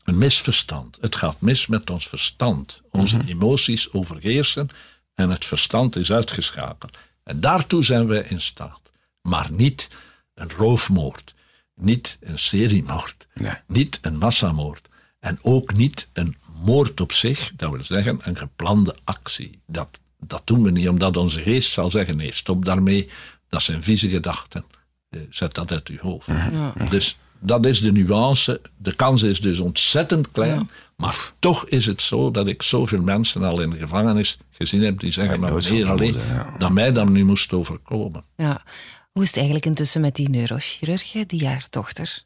[0.03, 0.97] een misverstand.
[1.01, 2.81] Het gaat mis met ons verstand.
[2.91, 4.69] Onze emoties overheersen
[5.15, 6.97] en het verstand is uitgeschakeld.
[7.23, 8.79] En daartoe zijn wij in staat.
[9.21, 9.87] Maar niet
[10.33, 11.33] een roofmoord,
[11.75, 13.53] niet een seriemoord, Nee.
[13.67, 14.87] niet een massamoord.
[15.19, 19.59] En ook niet een moord op zich, dat wil zeggen een geplande actie.
[19.67, 23.09] Dat, dat doen we niet omdat onze geest zal zeggen: nee, stop daarmee,
[23.49, 24.65] dat zijn vieze gedachten.
[25.09, 26.29] Eh, Zet dat uit uw hoofd.
[26.89, 28.61] Dus dat is de nuance.
[28.77, 30.69] De kans is dus ontzettend klein.
[30.95, 34.99] Maar toch is het zo dat ik zoveel mensen al in de gevangenis gezien heb
[34.99, 36.55] die zeggen: maar van alleen ja.
[36.57, 38.23] dat mij dan nu moest overkomen.
[38.35, 38.63] Ja.
[39.11, 42.23] Hoe is het eigenlijk intussen met die neurochirurg, hè, die haar dochter?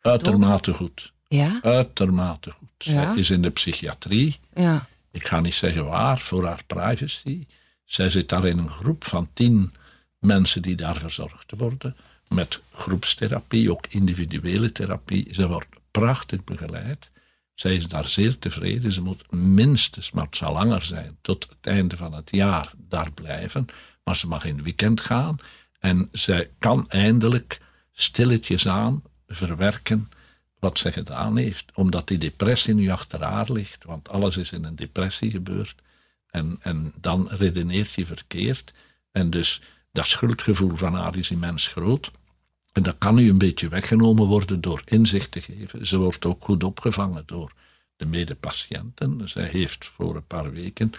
[0.00, 1.12] Uitermate goed.
[1.28, 1.58] Ja?
[1.62, 2.68] Uitermate goed.
[2.78, 2.92] Ja.
[2.92, 4.36] Zij is in de psychiatrie.
[4.54, 4.88] Ja.
[5.10, 7.46] Ik ga niet zeggen waar, voor haar privacy.
[7.84, 9.72] Zij zit daar in een groep van tien
[10.20, 11.96] mensen die daar verzorgd worden.
[12.28, 15.28] Met groepstherapie, ook individuele therapie.
[15.34, 17.10] Ze wordt prachtig begeleid.
[17.54, 18.92] Zij is daar zeer tevreden.
[18.92, 23.12] Ze moet minstens, maar het zal langer zijn, tot het einde van het jaar daar
[23.12, 23.66] blijven.
[24.04, 25.36] Maar ze mag in het weekend gaan.
[25.78, 27.60] En zij kan eindelijk
[27.92, 30.10] stilletjes aan verwerken
[30.58, 31.64] wat zij gedaan heeft.
[31.74, 33.84] Omdat die depressie nu achter haar ligt.
[33.84, 35.74] Want alles is in een depressie gebeurd.
[36.30, 38.72] En, en dan redeneert je verkeerd.
[39.12, 39.60] En dus
[39.92, 42.10] dat schuldgevoel van haar is immens groot.
[42.72, 45.86] En dat kan nu een beetje weggenomen worden door inzicht te geven.
[45.86, 47.52] Ze wordt ook goed opgevangen door
[47.96, 49.28] de medepatiënten.
[49.28, 50.92] Zij heeft voor een paar weken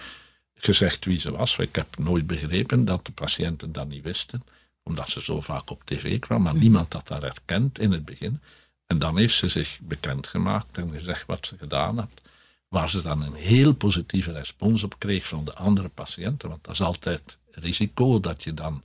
[0.56, 1.58] gezegd wie ze was.
[1.58, 4.43] Ik heb nooit begrepen dat de patiënten dat niet wisten,
[4.84, 8.41] omdat ze zo vaak op tv kwam, maar niemand had haar herkend in het begin.
[8.88, 12.21] En dan heeft ze zich bekendgemaakt en gezegd wat ze gedaan had.
[12.67, 16.49] Waar ze dan een heel positieve respons op kreeg van de andere patiënten.
[16.49, 18.84] Want dat is altijd risico dat je dan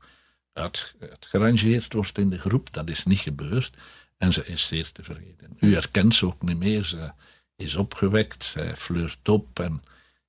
[0.53, 2.73] uit, uitgerangeerd wordt in de groep.
[2.73, 3.77] Dat is niet gebeurd.
[4.17, 5.57] En ze is zeer tevreden.
[5.61, 6.85] U herkent ze ook niet meer.
[6.85, 7.13] Ze
[7.57, 9.61] is opgewekt, zij flirt op.
[9.61, 9.83] En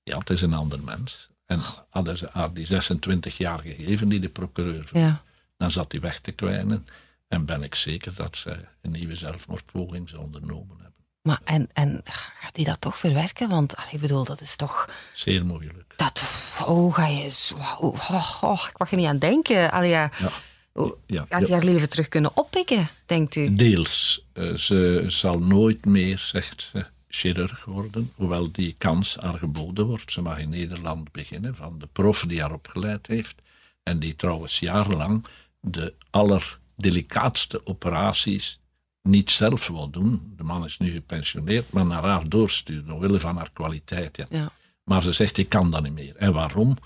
[0.03, 1.29] ja, het is een ander mens.
[1.45, 5.23] En hadden ze haar die 26 jaar gegeven die de procureur Ja.
[5.57, 6.87] dan zat hij weg te kwijnen.
[7.27, 10.86] En ben ik zeker dat zij een nieuwe zelfmoordpoging zou ondernomen.
[11.27, 12.01] Maar en, en
[12.39, 13.49] gaat hij dat toch verwerken?
[13.49, 14.89] Want allee, ik bedoel, dat is toch...
[15.13, 15.93] Zeer moeilijk.
[15.95, 16.25] Dat,
[16.65, 17.55] oh, ga je zo...
[17.55, 19.71] Oh, oh, oh, ik mag er niet aan denken.
[19.71, 20.11] Allee, ja.
[20.19, 20.29] Ja.
[20.73, 21.45] Oh, Ja, Gaat ja.
[21.45, 23.55] hij haar leven terug kunnen oppikken, denkt u?
[23.55, 24.25] Deels.
[24.33, 28.11] Eh, ze zal nooit meer, zegt ze, chirurg worden.
[28.15, 30.11] Hoewel die kans haar geboden wordt.
[30.11, 33.35] Ze mag in Nederland beginnen van de prof die haar opgeleid heeft.
[33.83, 35.25] En die trouwens jarenlang
[35.59, 38.59] de allerdelicaatste operaties
[39.07, 40.33] niet zelf wil doen.
[40.37, 42.91] De man is nu gepensioneerd, maar naar haar doorsturen.
[42.91, 44.17] Omwille van haar kwaliteit.
[44.17, 44.25] Ja.
[44.29, 44.51] Ja.
[44.83, 46.15] Maar ze zegt, ik kan dat niet meer.
[46.15, 46.77] En waarom?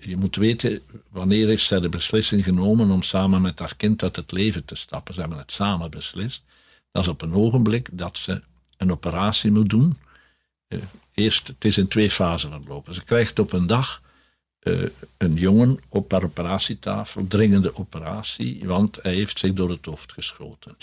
[0.00, 0.80] Je moet weten,
[1.10, 4.74] wanneer heeft zij de beslissing genomen om samen met haar kind uit het leven te
[4.74, 5.14] stappen?
[5.14, 6.42] Ze hebben het samen beslist.
[6.92, 8.42] Dat is op een ogenblik dat ze
[8.76, 9.96] een operatie moet doen.
[10.68, 10.78] Eh,
[11.14, 12.94] Eerst, het is in twee fasen verlopen.
[12.94, 14.02] Ze krijgt op een dag
[14.58, 14.82] eh,
[15.16, 20.76] een jongen op haar operatietafel, dringende operatie, want hij heeft zich door het hoofd geschoten.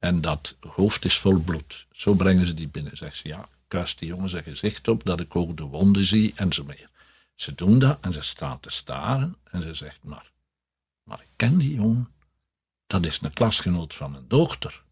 [0.00, 1.86] En dat hoofd is vol bloed.
[1.92, 2.96] Zo brengen ze die binnen.
[2.96, 6.32] Zegt ze, ja, kuist die jongen zijn gezicht op, dat ik ook de wonden zie
[6.34, 6.88] en zo meer.
[7.34, 10.30] Ze doen dat en ze staan te staren en ze zegt, maar,
[11.02, 12.08] maar ik ken die jongen.
[12.86, 14.82] Dat is een klasgenoot van mijn dochter.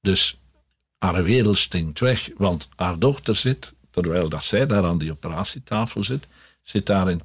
[0.00, 0.38] Dus
[0.98, 6.04] haar wereld stinkt weg, want haar dochter zit, terwijl dat zij daar aan die operatietafel
[6.04, 6.26] zit,
[6.62, 7.22] zit daar in,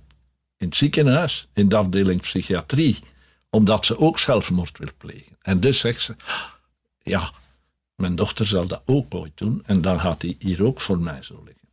[0.57, 2.99] in het ziekenhuis, in de afdeling psychiatrie,
[3.49, 5.37] omdat ze ook zelfmoord wil plegen.
[5.41, 6.15] En dus zegt ze,
[7.09, 7.31] ja,
[7.95, 11.21] mijn dochter zal dat ook ooit doen en dan gaat hij hier ook voor mij
[11.21, 11.69] zo liggen.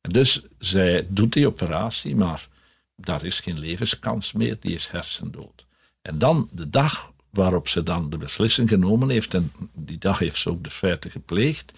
[0.00, 2.48] En dus zij doet die operatie, maar
[2.96, 5.66] daar is geen levenskans meer, die is hersendood.
[6.02, 10.36] En dan de dag waarop ze dan de beslissing genomen heeft, en die dag heeft
[10.36, 11.72] ze ook de feiten gepleegd,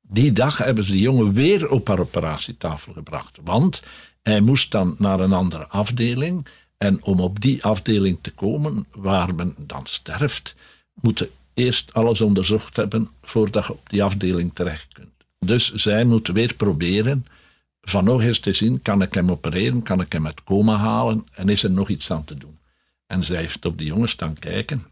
[0.00, 3.38] die dag hebben ze die jongen weer op haar operatietafel gebracht.
[3.44, 3.82] Want
[4.22, 6.46] hij moest dan naar een andere afdeling
[6.76, 10.54] En om op die afdeling te komen waar men dan sterft,
[10.94, 11.30] moeten
[11.64, 15.08] eerst alles onderzocht hebben voordat je op die afdeling terecht kunt.
[15.38, 17.26] Dus zij moeten weer proberen
[17.80, 21.26] van nog eens te zien, kan ik hem opereren, kan ik hem uit coma halen
[21.32, 22.58] en is er nog iets aan te doen.
[23.06, 24.84] En zij heeft op die jongen staan kijken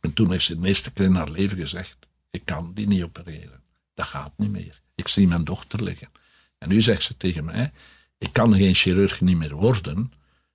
[0.00, 1.96] en toen heeft ze de eerste keer in haar leven gezegd,
[2.30, 3.62] ik kan die niet opereren.
[3.94, 4.80] Dat gaat niet meer.
[4.94, 6.08] Ik zie mijn dochter liggen.
[6.58, 7.72] En nu zegt ze tegen mij,
[8.18, 10.12] ik kan geen chirurg niet meer worden,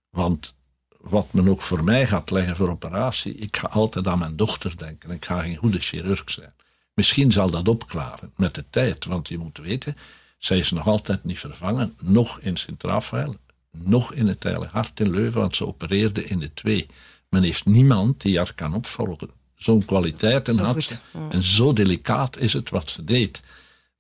[0.10, 0.56] want
[1.01, 4.77] wat men ook voor mij gaat leggen voor operatie, ik ga altijd aan mijn dochter
[4.77, 5.11] denken.
[5.11, 6.53] Ik ga geen goede chirurg zijn.
[6.93, 9.97] Misschien zal dat opklaren met de tijd, want je moet weten,
[10.37, 13.35] zij is nog altijd niet vervangen, nog in Sint-Rafael,
[13.71, 16.85] nog in het Heilige Hart in Leuven, want ze opereerde in de twee.
[17.29, 19.29] Men heeft niemand die haar kan opvolgen.
[19.55, 20.97] Zo'n kwaliteiten Zo had ze.
[21.13, 21.29] ja.
[21.29, 23.41] En zo delicaat is het wat ze deed.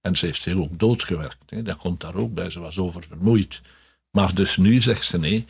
[0.01, 1.49] En ze heeft heel ook doodgewerkt.
[1.49, 1.61] Hè.
[1.61, 2.49] Dat komt daar ook bij.
[2.49, 3.61] Ze was oververmoeid.
[4.11, 5.45] Maar dus nu zegt ze nee,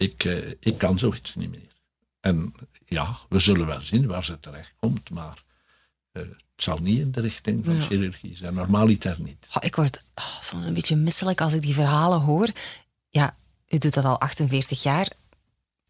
[0.00, 1.72] ik, eh, ik kan zoiets niet meer.
[2.20, 2.54] En
[2.86, 5.42] ja, we zullen wel zien waar ze terecht komt, maar
[6.12, 7.80] eh, het zal niet in de richting van Ja.
[7.82, 8.54] chirurgie zijn.
[8.54, 9.46] Normaliter niet.
[9.48, 12.48] Oh, ik word oh, soms een beetje misselijk als ik die verhalen hoor.
[13.08, 13.36] Ja,
[13.68, 15.08] u doet dat al 48 jaar.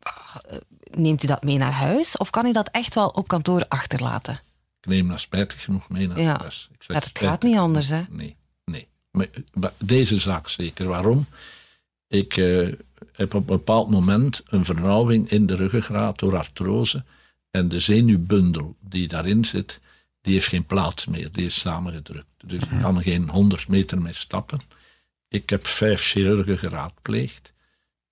[0.00, 0.56] Ah, eh,
[0.92, 2.16] Neemt u dat mee naar huis?
[2.16, 4.34] Of kan u dat echt wel op kantoor achterlaten?
[4.80, 6.38] Ik neem dat spijtig genoeg mee naar Ja.
[6.38, 6.68] huis.
[6.72, 8.02] Ik zeg dat spijtig gaat niet anders, hè?
[8.08, 8.88] Nee, nee.
[9.10, 10.86] Maar, maar deze zaak zeker.
[10.86, 11.26] Waarom?
[12.08, 12.36] Ik
[13.20, 17.04] heb op een bepaald moment een vernauwing in de ruggengraat door artrose.
[17.50, 19.80] En de zenuwbundel die daarin zit,
[20.20, 21.32] die heeft geen plaats meer.
[21.32, 22.26] Die is samengedrukt.
[22.44, 24.58] Dus ik kan geen 100 meter meer stappen.
[25.28, 27.52] Ik heb vijf chirurgen geraadpleegd,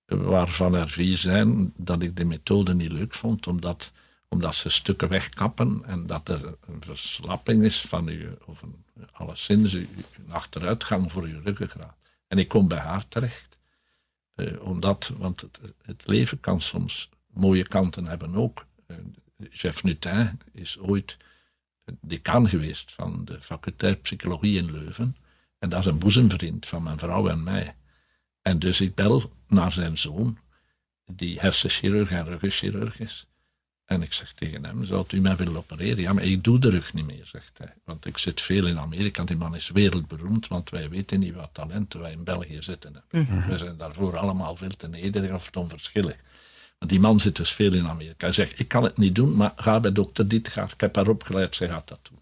[0.05, 3.91] waarvan er vier zijn dat ik de methode niet leuk vond, omdat,
[4.27, 9.73] omdat ze stukken wegkappen en dat er een verslapping is van uw, of een, alleszins
[9.73, 9.87] een
[10.29, 11.97] achteruitgang voor uw ruggengraat.
[12.27, 13.48] En ik kom bij haar terecht,
[14.39, 18.65] eh, omdat, want het, het leven kan soms mooie kanten hebben ook.
[18.87, 18.97] Eh,
[19.51, 21.17] Jeff Nutin is ooit
[22.01, 25.15] decaan geweest van de faculteit psychologie in Leuven.
[25.59, 27.75] En dat is een boezemvriend van mijn vrouw en mij.
[28.41, 30.37] En dus ik bel naar zijn zoon,
[31.05, 33.27] die hersenchirurg en ruggenchirurg is.
[33.89, 36.01] En ik zeg tegen hem, zou u mij willen opereren?
[36.03, 37.73] Ja, maar ik doe de rug niet meer, zegt hij.
[37.83, 39.23] Want ik zit veel in Amerika.
[39.23, 43.03] Die man is wereldberoemd, want wij weten niet wat talenten wij in België zitten.
[43.09, 43.47] hebben.
[43.47, 46.15] We zijn daarvoor allemaal veel te nederig of te onverschillig.
[46.79, 48.25] Maar die man zit dus veel in Amerika.
[48.25, 50.71] Hij zegt, ik kan het niet doen, maar ga bij dokter Ditgaard.
[50.71, 52.19] Ik heb haar opgeleid, zij gaat dat doen.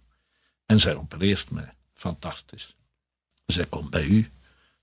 [0.65, 1.73] En zij opereert mij.
[1.93, 2.75] Fantastisch.
[3.45, 4.31] Zij komt bij u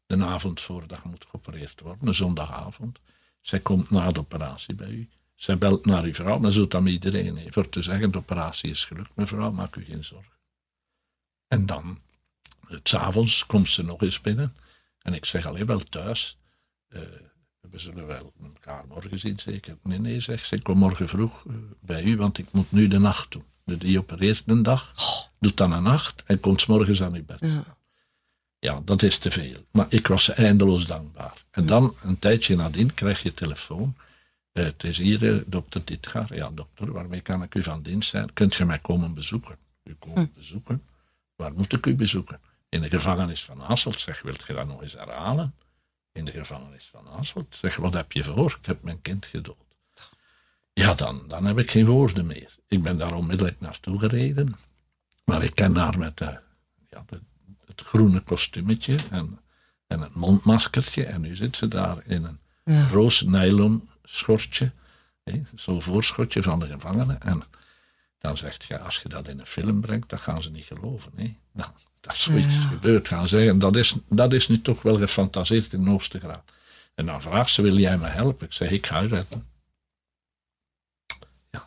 [0.06, 2.98] de avond voordat moet geopereerd worden, een zondagavond.
[3.40, 5.08] Zij komt na de operatie bij u.
[5.34, 7.52] Zij belt naar uw vrouw, maar ze doet dat met iedereen.
[7.52, 10.32] Voor te zeggen, de operatie is gelukt, mevrouw, maak u geen zorgen.
[11.48, 11.98] En dan,
[12.66, 14.54] het s'avonds, komt ze nog eens binnen.
[14.98, 16.38] En ik zeg alleen wel thuis,
[16.88, 17.00] eh,
[17.70, 19.76] we zullen wel elkaar morgen zien, zeker.
[19.82, 22.88] Nee, nee, zegt ze, ik kom morgen vroeg eh, bij u, want ik moet nu
[22.88, 23.44] de nacht doen.
[23.64, 24.94] Dus die opereert een dag,
[25.38, 27.38] doet dan een nacht en komt 's morgens aan uw bed.
[27.40, 27.76] Ja.
[28.58, 29.66] Ja, dat is te veel.
[29.70, 31.44] Maar ik was ze eindeloos dankbaar.
[31.50, 33.96] En dan, een tijdje nadien, krijg je telefoon.
[34.54, 36.34] Eh, het is hier, eh, dokter Ditgaar.
[36.34, 38.32] Ja, dokter, waarmee kan ik u van dienst zijn?
[38.32, 39.56] Kunt je mij komen bezoeken?
[39.84, 40.82] U komen bezoeken?
[41.36, 42.40] Waar moet ik u bezoeken?
[42.68, 44.00] In de gevangenis van Hasselt.
[44.00, 45.54] Zeg, wilt je dat nog eens herhalen?
[46.12, 47.56] In de gevangenis van Hasselt.
[47.60, 48.56] Zeg, wat heb je voor?
[48.60, 49.56] Ik heb mijn kind gedood.
[50.72, 52.54] Ja, dan, dan heb ik geen woorden meer.
[52.68, 54.56] Ik ben daar onmiddellijk naartoe gereden.
[55.24, 56.38] Maar ik ken daar met de,
[56.90, 57.20] ja, de,
[57.66, 59.38] het groene kostuumetje en,
[59.86, 61.04] en het mondmaskertje.
[61.04, 62.88] En nu zit ze daar in een Ja.
[62.88, 64.72] roos nylon schortje.
[65.24, 67.20] hè, Zo'n voorschotje van de gevangenen.
[67.20, 67.42] En
[68.18, 71.12] dan zegt je, als je dat in een film brengt, dat gaan ze niet geloven.
[71.16, 71.36] Hè.
[71.52, 72.60] Nou, dat zoiets Ja.
[72.60, 73.58] gebeurt, gaan zeggen.
[73.58, 76.52] Dat is, dat is nu toch wel gefantaseerd in de hoogste graad.
[76.94, 78.46] En dan vraagt ze, wil jij me helpen?
[78.46, 79.46] Ik zeg, ik ga redden.
[81.50, 81.66] Ja,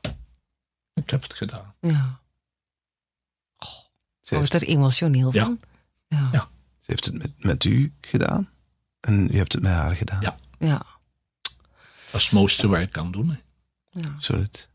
[0.94, 1.76] ik heb het gedaan.
[1.82, 2.20] Ja.
[4.22, 5.44] Ze Wordt heeft, er emotioneel Ja.
[5.44, 5.60] van?
[6.08, 6.30] Ja.
[6.32, 6.50] Ja.
[6.80, 8.50] ze heeft het met, met u gedaan
[9.00, 10.22] en u hebt het met haar gedaan.
[10.22, 10.36] Ja.
[10.60, 10.86] ja.
[12.18, 13.30] Dat is het mooiste wat je kan doen.
[13.30, 13.38] Hè.
[14.02, 14.08] ja.
[14.16, 14.70] Absoluut.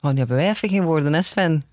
[0.00, 1.64] Oh, nu hebben wij even geen woorden, hè Sven?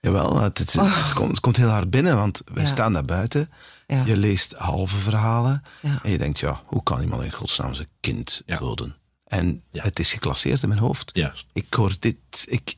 [0.00, 1.14] Jawel, het, het, het, Oh.
[1.14, 2.68] komt, het komt heel hard binnen, want wij Ja.
[2.68, 3.50] staan daar buiten.
[3.86, 4.04] Ja.
[4.04, 6.00] Je leest halve verhalen Ja.
[6.02, 8.58] en je denkt, ja, hoe kan iemand in godsnaam zijn kind Ja.
[8.58, 8.96] doden?
[9.24, 9.82] En Ja.
[9.82, 11.10] het is geclasseerd in mijn hoofd.
[11.14, 11.46] Juist.
[11.52, 12.16] Ik hoor dit,
[12.48, 12.76] ik,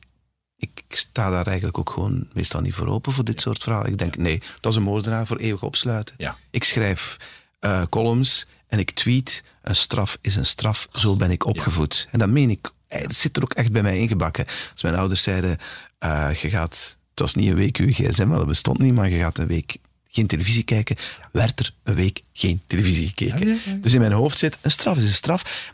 [0.57, 3.91] ik sta daar eigenlijk ook gewoon meestal niet voor open voor dit soort verhalen.
[3.91, 6.15] Ik denk, nee, dat is een moordenaar voor eeuwig opsluiten.
[6.17, 6.37] Ja.
[6.49, 7.17] Ik schrijf
[7.59, 12.07] eh, columns en ik tweet, een straf is een straf, zo ben ik opgevoed.
[12.11, 14.45] En dat meen ik, dat zit er ook echt bij mij ingebakken.
[14.71, 15.57] Als mijn ouders zeiden,
[15.97, 19.09] eh, je gaat, het was niet een week uw gsm, wel, dat bestond niet, maar
[19.09, 20.95] je gaat een week geen televisie kijken,
[21.31, 23.47] werd er een week geen televisie gekeken.
[23.47, 23.77] Ja, ja, ja.
[23.81, 25.73] Dus in mijn hoofd zit, een straf is een straf.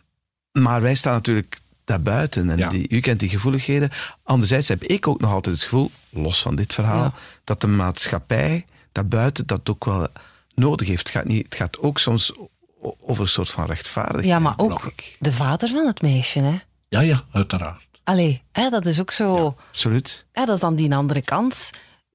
[0.52, 2.70] Maar wij staan natuurlijk daarbuiten en Ja.
[2.70, 3.90] die, u kent die gevoeligheden.
[4.24, 7.14] Anderzijds heb ik ook nog altijd het gevoel, los van dit verhaal, Ja.
[7.44, 10.08] dat de maatschappij daarbuiten dat ook wel
[10.56, 11.08] nodig heeft.
[11.08, 12.34] Het gaat, niet, het gaat ook soms
[12.82, 14.26] over een soort van rechtvaardigheid.
[14.26, 16.60] Ja, maar ook de vader van het meisje, hè.
[16.90, 17.88] Ja, ja, uiteraard.
[18.04, 19.56] Allee, hè, dat is ook zo...
[19.70, 20.26] Absoluut.
[20.34, 21.70] Ja, dat is dan die andere kant.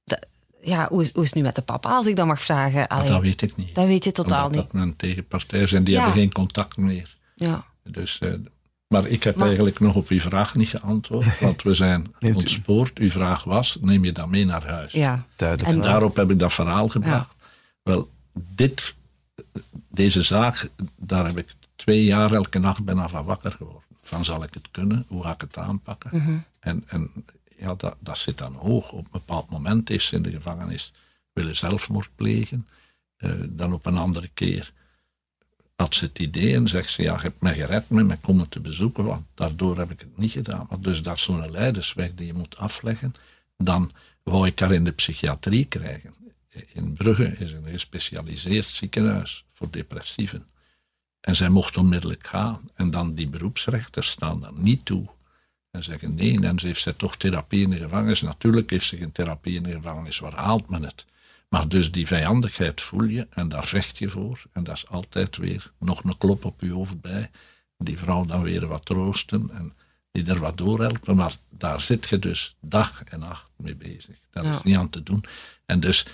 [0.05, 0.25] Dat-
[0.61, 2.87] ja, hoe is, hoe is het nu met de papa, als ik dat mag vragen?
[2.87, 3.75] Allee, dat weet ik niet.
[3.75, 4.71] dat weet je totaal Omdat niet.
[4.71, 6.01] dat mijn tegenpartij zijn, die Ja.
[6.01, 7.15] hebben geen contact meer.
[7.35, 7.65] Ja.
[7.83, 8.33] Dus, eh,
[8.87, 12.97] maar ik heb Maar- eigenlijk nog op uw vraag niet geantwoord, want we zijn ontspoord.
[12.97, 14.91] Uw vraag was, neem je dat mee naar huis?
[14.91, 15.25] ja.
[15.35, 15.69] Duidelijk.
[15.69, 17.35] En En daarop heb ik dat verhaal gebracht.
[17.83, 18.95] Wel, dit,
[19.89, 23.81] deze zaak, daar heb ik twee jaar elke nacht bijna van wakker geworden.
[24.01, 25.05] Van zal ik het kunnen?
[25.07, 26.09] Hoe ga ik het aanpakken?
[26.13, 26.37] Mhm.
[26.59, 27.11] En, en
[27.57, 28.91] ja, dat, dat zit dan hoog.
[28.91, 30.93] Op een bepaald moment heeft ze in de gevangenis
[31.33, 32.67] willen zelfmoord plegen.
[33.17, 34.73] Eh, dan op een andere keer
[35.75, 38.49] had ze het idee en zegt ze, ja, je hebt mij gered met mij komen
[38.49, 40.67] te bezoeken, want daardoor heb ik het niet gedaan.
[40.69, 43.13] Maar dus dat is zo'n leidersweg die je moet afleggen.
[43.57, 43.91] Dan
[44.23, 46.13] wou ik haar in de psychiatrie krijgen.
[46.73, 50.45] In Brugge is een gespecialiseerd ziekenhuis voor depressieven.
[51.21, 52.69] En zij mocht onmiddellijk gaan.
[52.75, 55.07] En dan die beroepsrechters staan daar niet toe.
[55.71, 58.21] En zeggen nee, en ze heeft zij toch therapie in de gevangenis.
[58.21, 61.05] Natuurlijk heeft ze geen therapie in de gevangenis, waar haalt men het?
[61.49, 64.43] Maar dus die vijandigheid voel je en daar vecht je voor.
[64.51, 67.29] En dat is altijd weer nog een klop op je hoofd bij.
[67.77, 69.73] Die vrouw dan weer wat troosten en
[70.11, 71.15] die er wat doorhelpen.
[71.15, 74.15] Maar daar zit je dus dag en nacht mee bezig.
[74.31, 74.55] Dat Ja.
[74.55, 75.23] is niet aan te doen.
[75.65, 76.05] En dus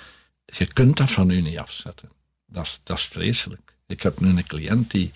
[0.45, 2.09] je kunt dat van u niet afzetten.
[2.45, 3.75] Dat is, dat is vreselijk.
[3.87, 5.11] Ik heb nu een cliënt die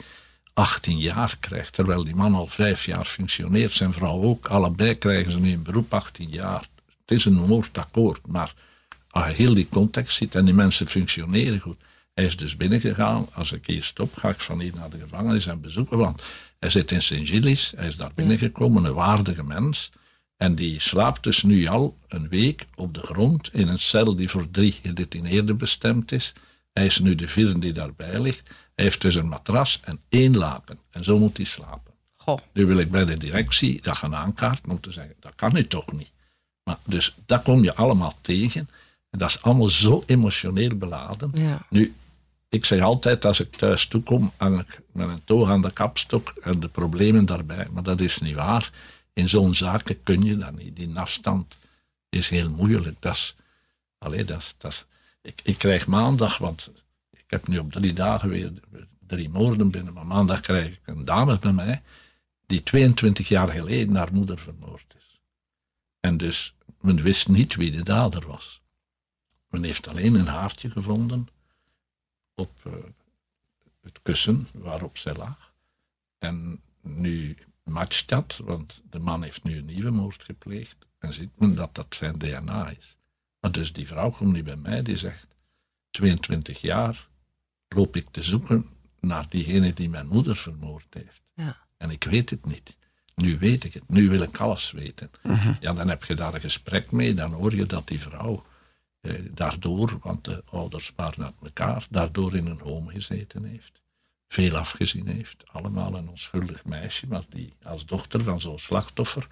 [0.53, 3.71] 18 jaar krijgt, terwijl die man al vijf jaar functioneert.
[3.71, 4.45] Zijn vrouw ook.
[4.45, 6.69] Allebei krijgen ze nu een beroep 18 jaar.
[6.85, 8.53] Het is een moordakkoord, maar
[9.09, 11.77] als je heel die context ziet en die mensen functioneren goed.
[12.13, 13.27] Hij is dus binnengegaan.
[13.33, 15.97] Als ik hier stop, ga ik van hier naar de gevangenis en bezoeken.
[15.97, 16.23] Want
[16.59, 17.73] hij zit in Sint-Gilles.
[17.75, 19.91] Hij is daar binnengekomen, een waardige mens.
[20.37, 24.29] En die slaapt dus nu al een week op de grond in een cel die
[24.29, 26.33] voor drie gedetineerden bestemd is.
[26.73, 28.47] Hij is nu de vierde die daarbij ligt.
[28.75, 30.77] Hij heeft dus een matras en één laken.
[30.91, 31.93] En zo moet hij slapen.
[32.15, 32.39] Goh.
[32.53, 35.67] Nu wil ik bij de directie dat gaan aankaarten om te zeggen, dat kan nu
[35.67, 36.11] toch niet.
[36.63, 38.69] Maar dus dat kom je allemaal tegen.
[39.09, 41.31] En dat is allemaal zo emotioneel beladen.
[41.33, 41.65] Ja.
[41.69, 41.93] Nu,
[42.49, 46.29] ik zeg altijd, als ik thuis toekom, hang ik met een toog aan de kapstok
[46.29, 47.67] en de problemen daarbij.
[47.71, 48.71] Maar dat is niet waar.
[49.17, 50.75] In zo'n zaken kun je dat niet.
[50.75, 51.57] Die afstand
[52.09, 53.01] is heel moeilijk.
[53.01, 53.35] Dat is,
[53.97, 54.85] dat dat
[55.21, 56.71] ik, ik krijg maandag, want
[57.11, 58.53] ik heb nu op drie dagen weer
[59.07, 61.81] drie moorden binnen, maar maandag krijg ik een dame bij mij
[62.45, 65.19] die 22 jaar geleden haar moeder vermoord is.
[65.99, 68.61] En dus, men wist niet wie de dader was.
[69.49, 71.27] Men heeft alleen een haartje gevonden
[72.35, 72.73] op eh,
[73.81, 75.53] het kussen waarop zij lag.
[76.17, 77.37] En nu
[77.69, 80.77] matcht dat, want de man heeft nu een nieuwe moord gepleegd.
[80.99, 82.97] En ziet men dat dat zijn DNA is.
[83.39, 85.27] Maar dus die vrouw komt nu bij mij, die zegt,
[85.91, 87.07] 22 jaar
[87.67, 91.21] loop ik te zoeken naar diegene die mijn moeder vermoord heeft.
[91.33, 91.57] Ja.
[91.77, 92.77] En ik weet het niet.
[93.15, 95.11] Nu weet ik het, nu wil ik alles weten.
[95.59, 98.45] Ja, dan heb je daar een gesprek mee, dan hoor je dat die vrouw
[99.01, 103.81] eh, daardoor, want de ouders waren uit elkaar, daardoor in een home gezeten heeft.
[104.27, 105.43] Veel afgezien heeft.
[105.51, 109.27] Allemaal een onschuldig meisje, maar die als dochter van zo'n slachtoffer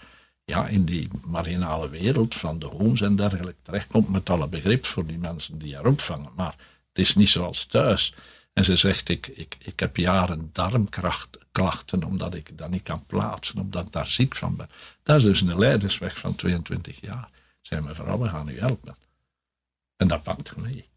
[0.45, 5.05] ja, in die marginale wereld van de homes en dergelijke terechtkomt met alle begrip voor
[5.05, 6.31] die mensen die haar opvangen.
[6.35, 6.55] Maar
[6.87, 8.13] het is niet zoals thuis.
[8.53, 13.59] En ze zegt, ik, ik, ik heb jaren darmklachten omdat ik dat niet kan plaatsen,
[13.59, 14.69] omdat ik daar ziek van ben.
[15.03, 17.29] Dat is dus een leidersweg van 22 jaar.
[17.61, 18.95] Zijn mevrouw, we gaan u helpen.
[19.97, 20.89] En dat pakt mee.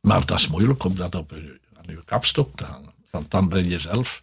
[0.00, 1.32] Maar dat is moeilijk om dat op
[1.76, 2.93] aan uw kapstok te hangen.
[3.14, 4.22] Want dan ben je zelf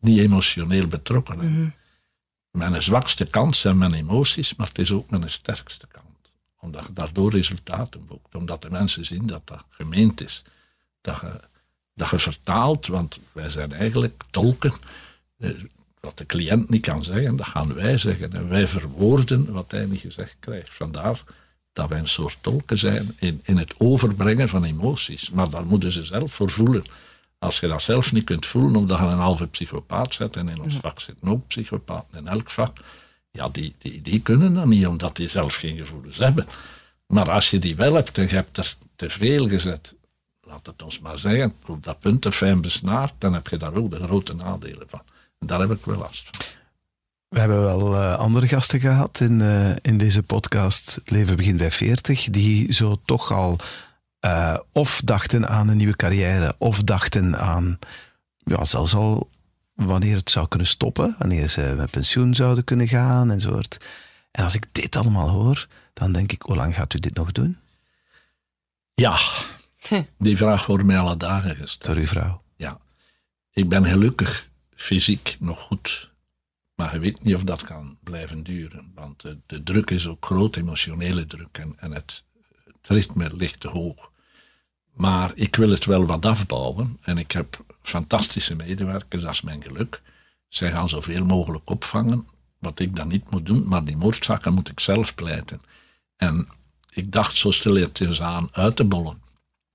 [0.00, 1.74] niet emotioneel betrokken.
[2.50, 6.32] Mijn zwakste kant zijn mijn emoties, maar het is ook mijn sterkste kant.
[6.60, 8.34] Omdat je daardoor resultaten boekt.
[8.34, 10.42] Omdat de mensen zien dat dat gemeend is.
[11.00, 11.40] Dat je,
[11.94, 14.72] dat je vertaalt, want wij zijn eigenlijk tolken.
[15.38, 15.50] Eh,
[16.00, 18.32] Wat de cliënt niet kan zeggen, dat gaan wij zeggen.
[18.32, 20.74] En wij verwoorden wat hij niet gezegd krijgt.
[20.74, 21.22] Vandaar
[21.72, 25.30] dat wij een soort tolken zijn in, in het overbrengen van emoties.
[25.30, 26.84] Maar daar moeten ze zelf voor voelen.
[27.44, 30.60] Als je dat zelf niet kunt voelen, omdat je een halve psychopaat zet, en in
[30.60, 32.78] ons vak zitten ook psychopaten in elk vak,
[33.30, 36.46] ja, die, die, die kunnen dat niet, omdat die zelf geen gevoelens hebben.
[37.06, 39.94] Maar als je die wel hebt en je hebt er te veel gezet,
[40.40, 43.74] laat het ons maar zeggen, op dat punt te fijn besnaard, dan heb je daar
[43.74, 45.02] ook de grote nadelen van.
[45.38, 46.44] En daar heb ik wel last van.
[47.28, 50.94] We hebben wel eh, andere gasten gehad in, eh, in deze podcast.
[50.94, 53.58] Het leven begint bij 40, die zo toch al
[54.24, 57.78] eh, of dachten aan een nieuwe carrière, of dachten aan
[58.38, 59.30] ja, zelfs al
[59.74, 63.84] wanneer het zou kunnen stoppen, wanneer ze met pensioen zouden kunnen gaan enzovoort.
[64.30, 67.32] En als ik dit allemaal hoor, dan denk ik, hoe lang gaat u dit nog
[67.32, 67.58] doen?
[68.94, 69.18] Ja,
[70.18, 71.84] die vraag wordt mij alle dagen gesteld.
[71.84, 72.42] Door uw vrouw.
[72.56, 72.78] Ja,
[73.52, 76.12] ik ben gelukkig fysiek nog goed.
[76.74, 78.92] Maar je weet niet of dat kan blijven duren.
[78.94, 81.58] Want de, de druk is ook groot, emotionele druk.
[81.58, 82.24] En, en het,
[82.64, 84.12] het ritme ligt te hoog.
[84.94, 86.98] Maar ik wil het wel wat afbouwen.
[87.02, 90.02] En ik heb fantastische medewerkers, dat is mijn geluk.
[90.48, 92.26] Zij gaan zoveel mogelijk opvangen,
[92.58, 93.68] wat ik dan niet moet doen.
[93.68, 95.60] Maar die moordzaken moet ik zelf pleiten.
[96.16, 96.48] En
[96.90, 99.22] ik dacht zo stilletjes aan uit te bollen.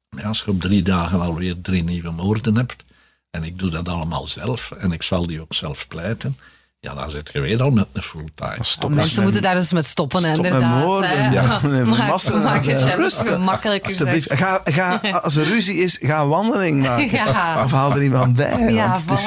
[0.09, 2.83] Maar als je op drie dagen alweer drie nieuwe moorden hebt,
[3.29, 6.37] en ik doe dat allemaal zelf, en ik zal die ook zelf pleiten,
[6.79, 8.57] ja, dan zit je weer al met een fulltime.
[8.61, 10.83] Stop Mensen moeten daar dus met stoppen, Stop met inderdaad.
[10.83, 11.09] moorden.
[11.09, 11.31] hè.
[11.33, 13.27] Ja, nee, maak, massa- maak het je rustig.
[13.27, 13.91] gemakkelijker.
[13.91, 17.09] Alsjeblieft, ga, ga, als er ruzie is, ga een wandeling maken.
[17.19, 17.63] Ja.
[17.63, 18.73] Of haal er iemand bij.
[18.73, 19.25] Ja, want het, is,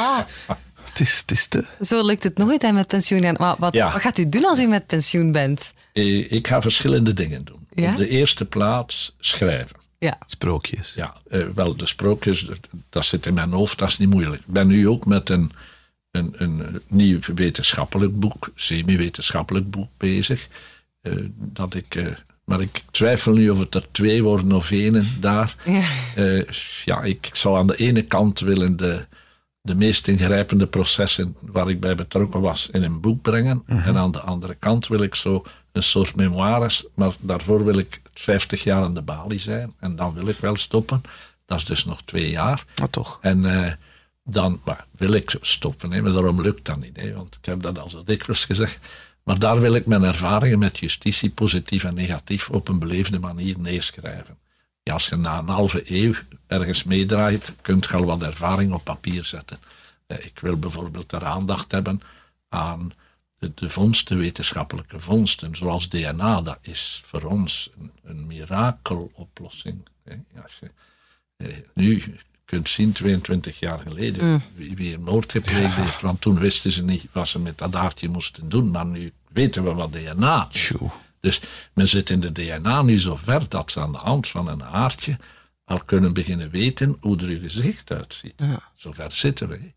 [0.88, 1.64] het, is, het is te...
[1.80, 3.36] Zo lukt het nooit hè, met pensioen.
[3.38, 3.92] Maar wat, Ja.
[3.92, 5.72] wat gaat u doen als u met pensioen bent?
[5.92, 7.66] Eh, Ik ga verschillende dingen doen.
[7.74, 7.90] Ja?
[7.90, 9.76] Op de eerste plaats schrijven.
[9.98, 10.18] Ja.
[10.26, 10.92] Sprookjes.
[10.96, 12.58] Ja, eh, wel, de sprookjes, dat,
[12.90, 14.40] dat zit in mijn hoofd, dat is niet moeilijk.
[14.40, 15.52] Ik ben nu ook met een,
[16.12, 20.48] een, een nieuw wetenschappelijk boek, semi-wetenschappelijk boek bezig.
[21.02, 22.06] eh, dat ik, eh,
[22.44, 25.54] maar ik twijfel nu of het er twee worden of één daar.
[25.64, 25.82] Ja.
[26.14, 26.48] Eh,
[26.84, 29.06] ja, ik zou aan de ene kant willen de,
[29.60, 33.62] de meest ingrijpende processen waar ik bij betrokken was in een boek brengen.
[33.66, 35.42] En aan de andere kant wil ik zo
[35.72, 39.74] een soort memoires, maar daarvoor wil ik 50 jaar aan de balie zijn.
[39.80, 41.00] En dan wil ik wel stoppen.
[41.46, 42.64] Dat is dus nog twee jaar.
[42.78, 43.18] Maar toch.
[43.20, 43.72] En eh,
[44.24, 45.92] dan maar, wil ik stoppen.
[45.92, 47.12] Hè, maar daarom lukt dat niet.
[47.14, 48.78] Want ik heb dat al zo dikwijls gezegd.
[49.22, 53.58] Maar daar wil ik mijn ervaringen met justitie, positief en negatief, op een beleefde manier
[53.58, 54.38] neerschrijven.
[54.82, 56.14] Ja, als je na een halve eeuw
[56.46, 59.58] ergens meedraait, kunt je al wat ervaring op papier zetten.
[60.06, 62.00] Eh, Ik wil bijvoorbeeld er aandacht hebben
[62.48, 62.92] aan
[63.38, 66.40] de, de vondsten, wetenschappelijke vondsten, zoals DNA.
[66.42, 69.86] Dat is voor ons een, een mirakeloplossing.
[70.42, 70.70] Als je
[71.36, 72.02] eh, nu
[72.52, 76.00] kunt zien, 22 jaar geleden, wie, wie een moord gepleegd heeft.
[76.00, 78.70] Want toen wisten ze niet wat ze met dat aardje moesten doen.
[78.70, 80.60] Maar nu weten we wat DNA is.
[80.60, 80.90] Tjoe.
[81.20, 81.40] Dus
[81.72, 84.60] men zit in de DNA nu zo ver dat ze aan de hand van een
[84.60, 85.16] haartje
[85.64, 88.42] al kunnen beginnen weten hoe er je gezicht uitziet.
[88.74, 89.72] Zo ver zitten we.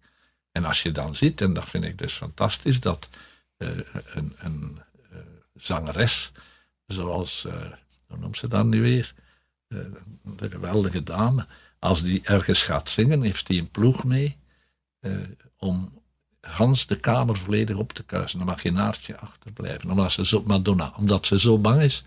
[0.51, 3.09] En als je dan ziet, en dat vind ik dus fantastisch, dat
[3.57, 3.69] eh,
[4.13, 4.79] een, een
[5.11, 5.17] eh,
[5.53, 6.31] zangeres,
[6.87, 7.53] zoals, eh,
[8.07, 9.13] hoe noemt ze dat nu weer?
[10.23, 11.45] De geweldige dame,
[11.85, 14.37] als die ergens gaat zingen, heeft die een ploeg mee
[14.99, 15.11] eh,
[15.57, 16.01] om
[16.41, 18.37] gans de kamer volledig op te kuisen.
[18.37, 19.89] Dan mag geen naartje achterblijven.
[19.89, 22.03] Omdat ze zo, Madonna, omdat ze zo bang is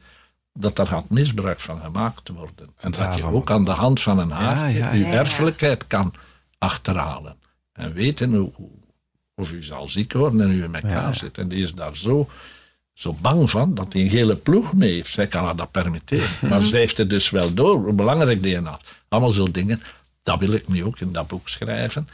[0.53, 2.71] dat daar gaat misbruik van gemaakt worden.
[2.77, 6.15] En dat je ook aan de hand van een haar ja, erfelijkheid kan
[6.59, 7.37] achterhalen.
[7.73, 8.71] En weten hoe, hoe-
[9.35, 11.39] of u zal ziek worden en u in elkaar zit.
[11.39, 12.29] En die is daar zo,
[12.99, 15.13] zo bang van dat hij een gele ploeg mee heeft.
[15.13, 16.29] Zij kan haar dat permitteren.
[16.49, 18.79] Maar ze heeft het dus wel door, hoe belangrijk DNA.
[19.09, 19.83] Allemaal zo'n dingen.
[20.23, 22.09] Dat wil ik nu ook in dat boek schrijven.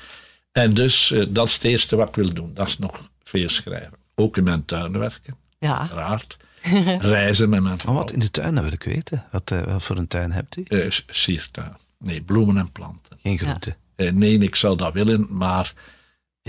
[0.52, 2.50] En dus, eh, dat is het eerste wat ik wil doen.
[2.54, 3.92] Dat is nog veel schrijven.
[4.14, 5.78] Ook in mijn tuin werken, Ja.
[5.80, 6.36] uiteraard.
[7.00, 9.24] Reizen met mijn Maar wat in de tuin, dat wil ik weten.
[9.30, 10.62] Wat, eh, wat voor een tuin hebt u?
[10.62, 11.76] Eh, s- siertuin.
[11.98, 13.18] Nee, bloemen en planten.
[13.22, 13.76] Geen groente.
[13.96, 15.72] Eh, nee, ik zou dat willen, maar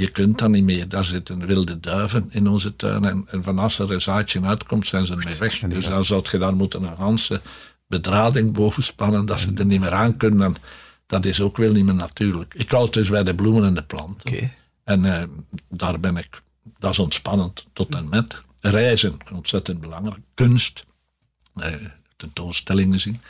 [0.02, 0.90] je kunt dat niet meer.
[0.90, 3.06] Daar zitten wilde duiven in onze tuin.
[3.06, 5.60] En, en van als er een zaadje uitkomt, zijn ze mee weg.
[5.60, 7.42] Dus dan zou je daar moeten een ganse
[7.88, 10.42] bedrading boven spannen, dat ze er niet meer aan kunnen.
[10.42, 10.56] En
[11.06, 12.54] dat is ook wel niet meer natuurlijk.
[12.54, 14.32] Ik houd dus bij de bloemen en de planten.
[14.32, 14.52] Oké.
[14.84, 15.28] En eh,
[15.70, 16.42] daar ben ik,
[16.80, 18.42] dat is ontspannend tot en met.
[18.60, 20.22] Reizen, ontzettend belangrijk.
[20.34, 20.86] Kunst,
[21.56, 21.74] eh,
[22.16, 23.22] tentoonstellingen zien.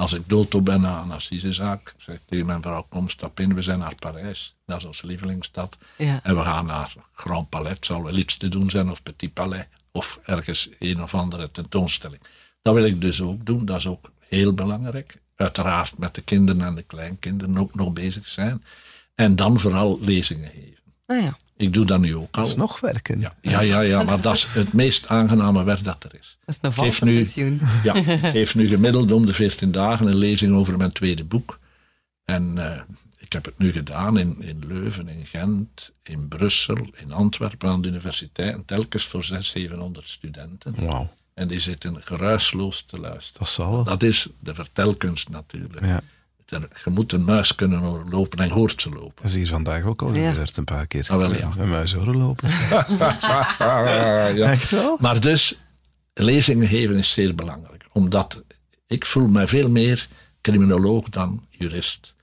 [0.00, 3.54] Als ik dood ben na een assisezaak, zeg ik tegen mijn vrouw, kom stap in,
[3.54, 4.54] we zijn naar Parijs.
[4.66, 5.76] Dat is onze lievelingsstad.
[5.96, 6.20] Ja.
[6.22, 9.32] En we gaan naar Grand Palais, het zal wel iets te doen zijn, of Petit
[9.32, 12.20] Palais, of ergens een of andere tentoonstelling.
[12.62, 15.20] Dat wil ik dus ook doen, dat is ook heel belangrijk.
[15.36, 18.64] Uiteraard met de kinderen en de kleinkinderen ook nog bezig zijn.
[19.14, 20.82] En dan vooral lezingen geven.
[21.06, 21.36] Nou ja.
[21.60, 22.42] Ik doe dat nu ook al.
[22.42, 23.20] Dat is nog werken.
[23.20, 26.38] Ja, ja, ja, ja, maar dat is het meest aangename werk dat er is.
[26.44, 27.60] Dat is een Geef nu- pensioen.
[27.82, 31.58] Ja, ik geef nu gemiddeld om de 14 dagen een lezing over mijn tweede boek.
[32.24, 32.80] En eh,
[33.18, 37.82] ik heb het nu gedaan in, in Leuven, in Gent, in Brussel, in Antwerpen aan
[37.82, 38.54] de universiteit.
[38.54, 40.74] En telkens voor 600, 700 studenten.
[40.86, 43.38] Wauw, En die zitten geruisloos te luisteren.
[43.38, 43.84] dat zal.
[43.84, 45.84] Dat is de vertelkunst natuurlijk.
[45.84, 46.00] Ja.
[46.50, 49.12] Er- Je moet een muis kunnen horen lopen en je hoort ze lopen.
[49.14, 50.30] Dat is hier vandaag ook al Ja.
[50.30, 51.06] gebeurd een paar keer.
[51.10, 51.52] Ah, wel, ja.
[51.56, 52.48] Met muis horen lopen.
[53.58, 54.50] ja.
[54.50, 54.96] Echt wel?
[55.00, 55.58] Maar dus,
[56.14, 57.84] lezingen geven is zeer belangrijk.
[57.92, 58.42] Omdat
[58.86, 60.08] ik voel mij veel meer
[60.40, 62.14] criminoloog dan jurist.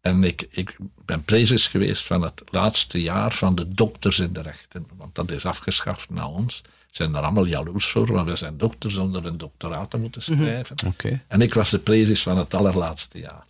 [0.00, 4.42] En ik, ik ben prezes geweest van het laatste jaar van de dokters in de
[4.42, 4.86] rechten.
[4.96, 6.62] Want dat is afgeschaft na ons.
[6.90, 10.76] Zijn er allemaal jaloers voor, want we zijn dokters zonder een doctoraat te moeten schrijven.
[10.86, 11.22] Oké.
[11.28, 13.44] En ik was de prezes van het allerlaatste jaar.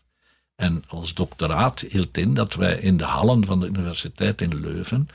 [0.60, 5.08] En ons doctoraat hield in dat wij in de hallen van de universiteit in Leuven,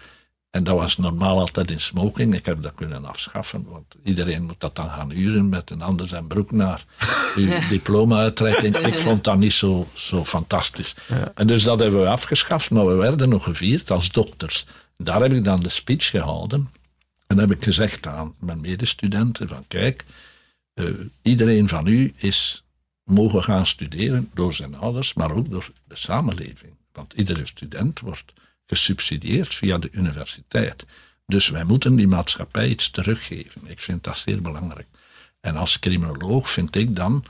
[0.50, 4.60] en dat was normaal altijd in smoking, ik heb dat kunnen afschaffen, want iedereen moet
[4.60, 6.86] dat dan gaan uren met een ander zijn broek naar
[7.36, 8.78] uw diploma-uitreiking.
[8.78, 10.96] Ik vond dat niet zo, zo fantastisch.
[11.36, 14.66] En dus dat hebben we afgeschaft, maar we werden nog gevierd als dokters.
[14.98, 16.70] Daar heb ik dan de speech gehouden.
[17.28, 20.06] En heb ik gezegd aan mijn medestudenten van kijk,
[20.74, 20.86] eh,
[21.22, 22.63] iedereen van u is
[23.04, 26.74] mogen gaan studeren door zijn ouders, maar ook door de samenleving.
[26.92, 28.34] Want iedere student wordt
[28.66, 30.86] gesubsidieerd via de universiteit.
[31.26, 33.62] Dus wij moeten die maatschappij iets teruggeven.
[33.68, 34.88] Ik vind dat zeer belangrijk.
[35.40, 37.26] En als criminoloog vind ik dan,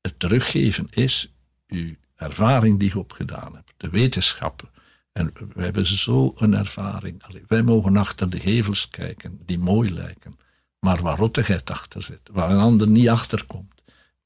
[0.00, 1.32] het teruggeven is
[1.66, 4.68] uw ervaring die je opgedaan hebt, de wetenschappen.
[5.12, 7.22] En we hebben zo een ervaring.
[7.46, 10.38] Wij mogen achter de gevels kijken, die mooi lijken,
[10.78, 13.75] maar waar rottigheid achter zit, waar een ander niet achterkomt.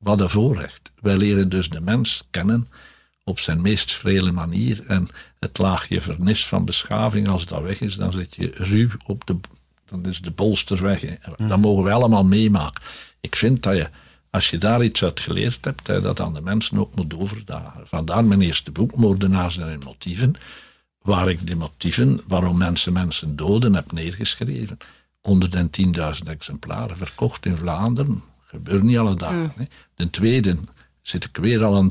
[0.01, 0.93] Wat een voorrecht.
[1.01, 2.69] Wij leren dus de mens kennen
[3.25, 4.85] op zijn meest vrele manier.
[4.87, 9.27] En het laagje vernis van beschaving, als dat weg is, dan zit je ruw op
[9.27, 9.37] de.
[9.85, 11.01] Dan is de bolster weg.
[11.01, 11.15] hè.
[11.49, 12.83] Dat mogen we allemaal meemaken.
[13.21, 13.89] Ik vind dat je,
[14.31, 17.15] als je daar iets uit geleerd hebt, dat je dat aan de mensen ook moet
[17.17, 17.87] overdragen.
[17.87, 20.35] Vandaar mijn eerste boek, Moordenaars en hun motieven,
[21.03, 24.79] waar ik de motieven waarom mensen mensen doden heb neergeschreven.
[25.29, 28.23] 110.000 exemplaren verkocht in Vlaanderen.
[28.51, 29.53] Gebeurt niet alle dagen.
[29.57, 29.65] Hè.
[29.95, 30.57] De tweede
[31.03, 31.89] zit ik weer al aan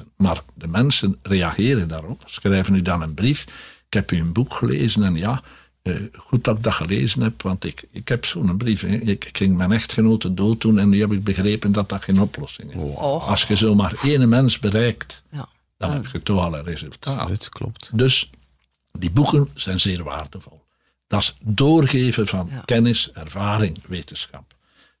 [0.00, 0.04] 30.000.
[0.16, 3.42] Maar de mensen reageren daarop, schrijven u dan een brief.
[3.86, 5.42] Ik heb u een boek gelezen en ja,
[5.82, 8.80] eh, goed dat ik dat gelezen heb, want ik, ik heb zo'n brief.
[8.80, 8.88] Hè.
[8.96, 12.72] Ik ging mijn echtgenote dood doen en nu heb ik begrepen dat dat geen oplossing
[12.74, 12.96] is.
[12.96, 15.48] Als je zomaar één mens bereikt, Ja.
[15.78, 17.28] dan heb je toch al een resultaat.
[17.28, 17.90] Het klopt.
[17.94, 18.30] Dus
[18.92, 20.60] die boeken zijn zeer waardevol.
[21.06, 22.62] Dat is doorgeven van Ja.
[22.64, 24.54] kennis, ervaring, wetenschap.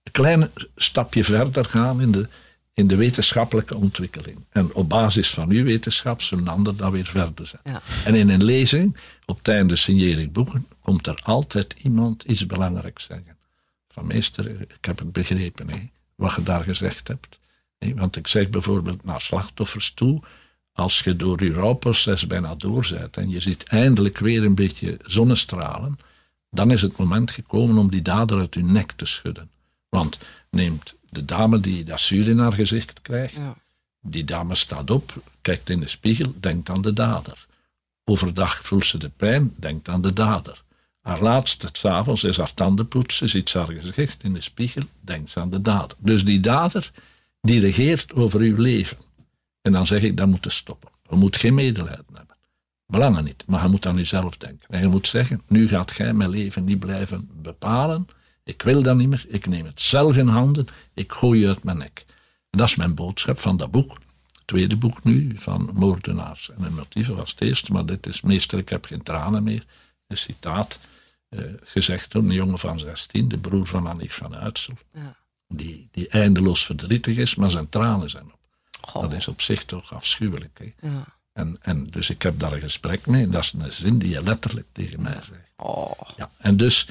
[0.08, 2.28] Een klein stapje verder gaan in de,
[2.74, 4.38] in de wetenschappelijke ontwikkeling.
[4.50, 7.62] En op basis van uw wetenschap zullen anderen dat weer verder zijn.
[7.64, 7.82] Ja.
[8.04, 8.96] En in een lezing,
[9.26, 13.36] op het einde signeer ik boeken, komt er altijd iemand iets belangrijks zeggen.
[13.88, 17.38] Van meester, ik heb het begrepen, hè, wat je daar gezegd hebt.
[17.78, 20.22] Want ik zeg bijvoorbeeld naar slachtoffers toe,
[20.72, 24.98] als je door je rouwproces bijna door bent en je ziet eindelijk weer een beetje
[25.02, 25.98] zonnestralen,
[26.50, 29.50] dan is het moment gekomen om die dader uit je nek te schudden.
[29.88, 30.18] Want
[30.50, 33.56] neemt de dame die dat zuur in haar gezicht krijgt, Ja.
[34.00, 37.46] die dame staat op, kijkt in de spiegel, denkt aan de dader.
[38.04, 40.62] Overdag voelt ze de pijn, denkt aan de dader.
[41.00, 45.30] Haar laatste, s'avonds, is haar tanden poetsen, ziet ze haar gezicht in de spiegel, denkt
[45.30, 45.96] ze aan de dader.
[46.00, 46.90] Dus die dader,
[47.40, 48.96] die regeert over uw leven.
[49.62, 50.90] En dan zeg ik, dat moet stoppen.
[51.10, 52.36] Je moet geen medelijden hebben.
[52.86, 54.68] Belangen niet, maar je moet aan jezelf denken.
[54.68, 58.06] En je moet zeggen, nu gaat jij mijn leven niet blijven bepalen.
[58.48, 61.64] Ik wil dat niet meer, ik neem het zelf in handen, ik gooi je uit
[61.64, 62.04] mijn nek.
[62.50, 63.92] En dat is mijn boodschap van dat boek.
[64.32, 66.50] Het tweede boek nu, van Moordenaars.
[66.50, 69.64] En een motieven was het eerste, maar dit is Meester, ik heb geen tranen meer.
[70.06, 70.78] Een citaat,
[71.28, 74.74] eh, gezegd door een jongen van 16, de broer van Annick van Uitsel.
[74.92, 75.16] Ja.
[75.48, 78.38] Die, die eindeloos verdrietig is, maar zijn tranen zijn op.
[78.80, 79.02] Goh.
[79.02, 80.58] Dat is op zich toch afschuwelijk.
[80.58, 80.88] Hè?
[80.88, 81.04] Ja.
[81.32, 83.28] En, en dus ik heb daar een gesprek mee.
[83.28, 85.52] Dat is een zin die je letterlijk tegen mij zegt.
[85.56, 86.00] Oh.
[86.16, 86.88] Ja, en dus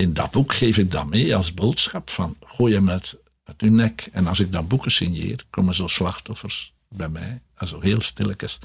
[0.00, 3.70] in dat boek geef ik dat mee als boodschap van gooi hem uit, uit uw
[3.70, 4.08] nek.
[4.12, 7.40] En als ik dan boeken signeer, komen zo slachtoffers bij mij.
[7.56, 8.58] En zo heel stilletjes.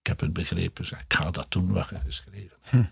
[0.00, 0.86] Ik heb het begrepen.
[0.86, 2.88] Zeg, ik ga dat doen wat je geschreven hebt.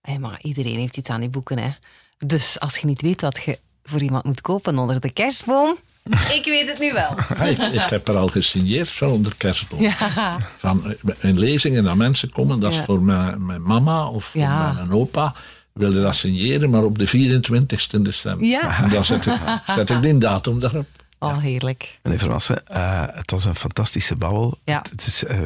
[0.00, 1.70] Hé, maar iedereen heeft iets aan die boeken, hè.
[2.18, 5.76] Dus als je niet weet wat je voor iemand moet kopen onder de kerstboom...
[6.38, 7.18] ik weet het nu wel.
[7.48, 9.80] Ik, ik heb er al gesigneerd van onder kerstboom.
[9.80, 10.38] Ja.
[10.56, 12.84] Van eh, in lezingen dat mensen komen, dat is Ja.
[12.84, 14.72] voor mijn, mijn mama of voor Ja.
[14.72, 15.34] mijn opa.
[15.76, 18.46] Wilde dat signeren, maar op de 24 december.
[18.46, 18.82] Ja.
[18.84, 19.32] En dan zet ik,
[19.76, 20.86] zet ik die datum daarop.
[21.18, 21.98] Oh, heerlijk.
[22.02, 24.58] Meneer Vermassen, eh, het was een fantastische babbel.
[24.64, 24.78] Ja.
[24.78, 25.38] Het, het is, eh,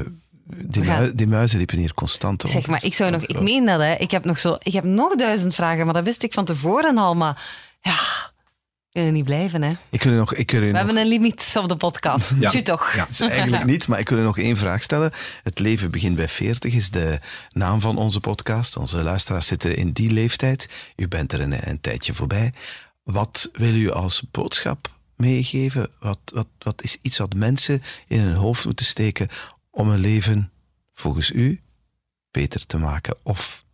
[0.44, 3.22] die, gaan- mui- die muizen liepen hier constant Zeg maar, ik zou nog...
[3.22, 3.94] Ik meen dat, hè.
[3.94, 4.56] Ik heb nog zo...
[4.62, 7.14] Ik heb nog duizend vragen, maar dat wist ik van tevoren al.
[7.14, 7.42] Maar
[7.80, 7.98] ja,
[8.92, 9.74] kunnen niet blijven, hè.
[9.90, 12.32] Ik wil nog, ik We nog hebben een limiet op de podcast.
[12.40, 12.50] Ja.
[12.50, 12.92] Tju toch?
[12.92, 13.00] Ja.
[13.00, 15.12] Het is eigenlijk niet, maar ik wil u nog één vraag stellen.
[15.42, 17.20] Het leven begint bij 40 is de
[17.50, 18.76] naam van onze podcast.
[18.76, 20.68] Onze luisteraars zitten in die leeftijd.
[20.96, 22.52] U bent er een, een tijdje voorbij.
[23.02, 25.90] Wat wil u als boodschap meegeven?
[26.00, 29.28] Wat, wat, wat is iets wat mensen in hun hoofd moeten steken
[29.70, 30.50] om hun leven
[30.94, 31.60] volgens u
[32.30, 33.64] beter te maken of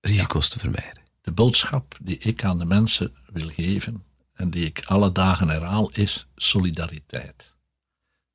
[0.00, 1.02] risico's te vermijden?
[1.22, 4.06] De boodschap die ik aan de mensen wil geven
[4.38, 7.54] en die ik alle dagen herhaal, is solidariteit.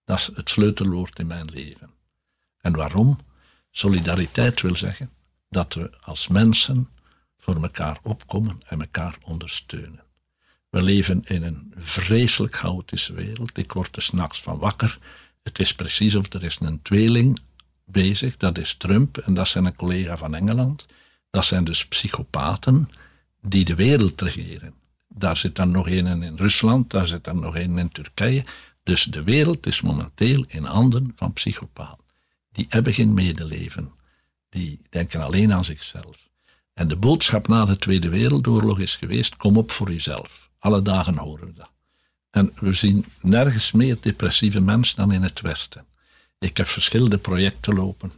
[0.04, 1.90] Dat is het sleutelwoord in mijn leven.
[2.58, 3.20] En waarom?
[3.72, 5.10] Solidariteit wil zeggen
[5.50, 6.90] dat we als mensen
[7.38, 10.04] voor elkaar opkomen en elkaar ondersteunen.
[10.70, 13.58] We leven in een vreselijk chaotische wereld.
[13.58, 15.00] Ik word er s'nachts van wakker.
[15.44, 17.40] Het is precies of er is een tweeling
[17.86, 18.38] bezig.
[18.38, 20.86] Dat is Trump en dat zijn een collega van Engeland.
[21.30, 22.90] Dat zijn dus psychopaten
[23.42, 24.82] die de wereld regeren.
[25.16, 28.46] Daar zit dan nog een in Rusland, daar zit dan nog een in Turkije.
[28.84, 32.04] Dus de wereld is momenteel in handen van psychopaten.
[32.52, 33.92] Die hebben geen medeleven.
[34.50, 36.30] Die denken alleen aan zichzelf.
[36.74, 40.50] En de boodschap na de Tweede Wereldoorlog is geweest: kom op voor jezelf.
[40.60, 41.72] Alle dagen horen we dat.
[42.30, 45.86] En we zien nergens meer depressieve mensen dan in het Westen.
[46.40, 48.12] Ik heb verschillende projecten lopen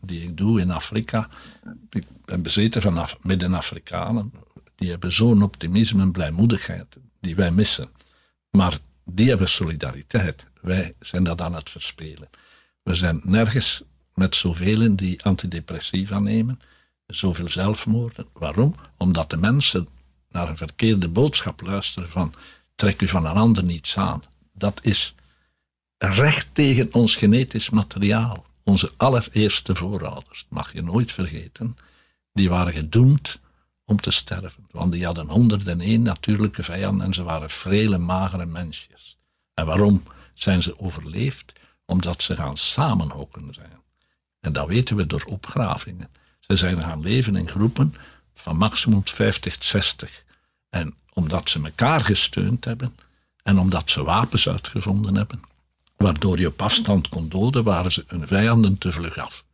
[0.00, 1.28] die ik doe in Afrika.
[1.90, 4.32] Ik ben bezeten van Af Midden-Afrikanen.
[4.82, 7.88] Die hebben zo'n optimisme en blijmoedigheid die wij missen.
[8.50, 10.46] Maar die hebben solidariteit.
[10.60, 12.30] Wij zijn dat aan het verspelen.
[12.82, 13.82] We zijn nergens
[14.14, 16.60] met zoveel die antidepressiva nemen,
[17.06, 18.26] zoveel zelfmoorden.
[18.32, 18.74] Waarom?
[18.96, 19.88] Omdat de mensen
[20.28, 22.34] naar een verkeerde boodschap luisteren van
[22.74, 24.22] trek u van een ander niets aan.
[24.52, 25.14] Dat is
[25.98, 28.46] recht tegen ons genetisch materiaal.
[28.64, 31.76] Onze allereerste voorouders, mag je nooit vergeten,
[32.32, 33.40] die waren gedoemd
[33.92, 34.66] om te sterven.
[34.70, 39.18] Want die hadden 101 natuurlijke vijanden en ze waren vrele, magere mensjes.
[39.54, 40.02] En waarom
[40.34, 41.52] zijn ze overleefd?
[41.84, 43.80] Omdat ze gaan samenhokken zijn.
[44.40, 46.08] En dat weten we door opgravingen.
[46.40, 47.94] Ze zijn gaan leven in groepen
[48.32, 50.24] van maximum 50, 60.
[50.70, 52.96] En omdat ze elkaar gesteund hebben
[53.42, 55.40] en omdat ze wapens uitgevonden hebben,
[55.96, 59.44] waardoor je op afstand kon doden, waren ze hun vijanden te vlug af.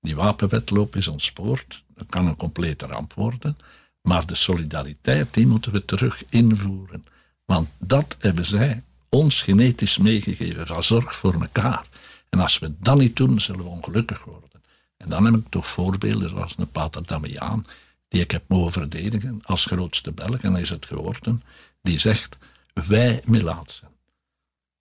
[0.00, 3.56] Die wapenwetloop is ontspoord, dat kan een complete ramp worden,
[4.02, 7.06] maar de solidariteit, die moeten we terug invoeren.
[7.44, 11.86] Want dat hebben zij ons genetisch meegegeven, van zorg voor elkaar.
[12.28, 14.62] En als we dat niet doen, zullen we ongelukkig worden.
[14.96, 17.66] En dan heb ik toch voorbeelden zoals een Pater Damiaan,
[18.08, 21.40] die ik heb mogen verdedigen als grootste Belg, en is het geworden,
[21.82, 22.36] die zegt,
[22.74, 23.88] wij Melaatsen.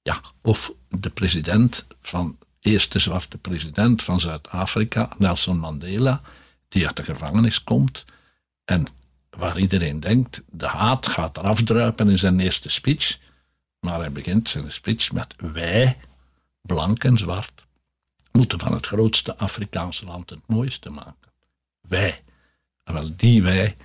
[0.01, 6.22] Ja, of de president van, eerste zwarte president van Zuid-Afrika, Nelson Mandela,
[6.67, 8.05] die uit de gevangenis komt
[8.65, 8.88] en
[9.41, 13.19] waar iedereen denkt, de haat gaat eraf druipen in zijn eerste speech,
[13.79, 15.97] maar hij begint zijn speech met wij,
[16.61, 17.63] blank en zwart,
[18.31, 21.31] moeten van het grootste Afrikaanse land het mooiste maken.
[21.81, 22.19] Wij.
[22.83, 23.75] En wel, die wij,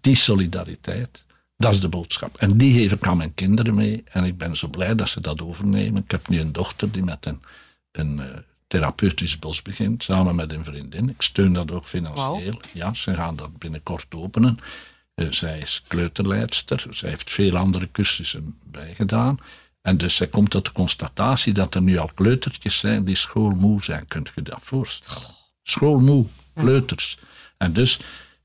[0.00, 1.24] die solidariteit,
[1.56, 2.36] dat is de boodschap.
[2.36, 4.02] En die geef ik aan mijn kinderen mee.
[4.04, 6.02] En ik ben zo blij dat ze dat overnemen.
[6.02, 7.42] Ik heb nu een dochter die met een,
[7.92, 8.24] een uh,
[8.66, 11.08] therapeutisch bos begint, samen met een vriendin.
[11.08, 12.60] Ik steun dat ook financieel.
[12.72, 14.58] Ja, ze gaan dat binnenkort openen.
[15.16, 16.86] Zij is kleuterleidster.
[16.90, 19.38] Zij heeft veel andere cursussen bijgedaan.
[19.82, 23.82] En dus zij komt tot de constatatie dat er nu al kleutertjes zijn die schoolmoe
[23.82, 24.06] zijn.
[24.06, 25.34] Kunt je dat voorstellen?
[25.62, 27.18] Schoolmoe, kleuters.
[27.56, 28.00] En dus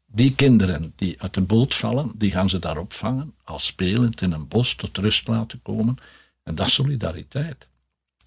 [0.05, 4.31] die kinderen die uit de boot vallen, die gaan ze daar opvangen, als spelend in
[4.31, 5.97] een bos tot rust laten komen.
[6.43, 7.67] En dat is solidariteit.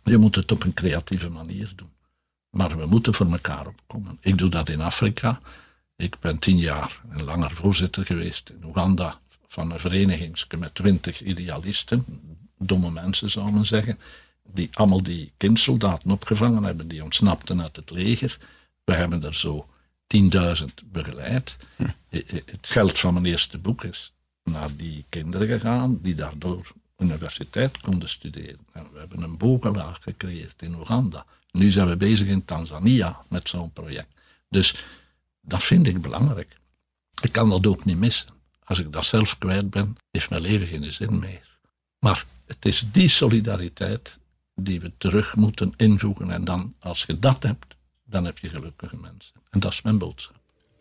[0.03, 1.93] Je moet het op een creatieve manier doen.
[2.51, 4.19] Maar we moeten voor elkaar opkomen.
[4.21, 5.41] Ik doe dat in Afrika.
[5.97, 11.23] Ik ben tien jaar en langer voorzitter geweest in Oeganda van een vereniging met twintig
[11.23, 12.05] idealisten,
[12.59, 13.99] domme mensen zou men zeggen,
[14.43, 18.39] die allemaal die kindsoldaten opgevangen hebben, die ontsnapten uit het leger.
[18.85, 19.69] We hebben er zo
[20.07, 21.57] 10.000 begeleid.
[21.77, 21.89] Hm.
[22.09, 28.09] Het geld van mijn eerste boek is naar die kinderen gegaan, die daardoor universiteit konden
[28.09, 28.59] studeren.
[28.73, 31.27] En we hebben een bogenlaag gecreëerd in Oeganda.
[31.51, 34.09] Nu zijn we bezig in Tanzania met zo'n project.
[34.49, 34.85] Dus
[35.45, 36.57] dat vind ik belangrijk.
[37.23, 38.29] Ik kan dat ook niet missen.
[38.65, 41.59] Als ik dat zelf kwijt ben, heeft mijn leven geen zin meer.
[41.99, 44.19] Maar het is die solidariteit
[44.55, 46.31] die we terug moeten invoegen.
[46.31, 49.33] En dan, als je dat hebt, dan heb je gelukkige mensen.
[49.51, 50.37] En dat is mijn boodschap.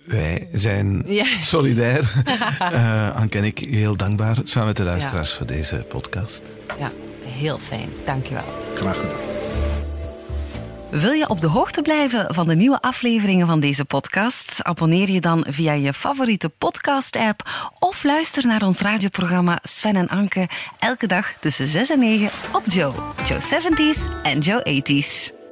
[0.05, 1.05] Wij zijn
[1.41, 2.13] solidair.
[2.61, 6.41] uh, Anke en ik heel dankbaar samen met de luisteraars voor deze podcast.
[6.79, 6.91] Ja,
[7.25, 7.89] heel fijn.
[8.05, 8.45] Dankjewel.
[8.75, 9.32] Graag gedaan.
[10.93, 14.63] Wil je op de hoogte blijven van de nieuwe afleveringen van deze podcast?
[14.63, 20.49] Abonneer je dan via je favoriete podcast-app of luister naar ons radioprogramma Sven en Anke
[20.79, 22.93] elke dag tussen 6 en 9 op Joe,
[23.25, 25.42] Joe 70s en Joe 80s.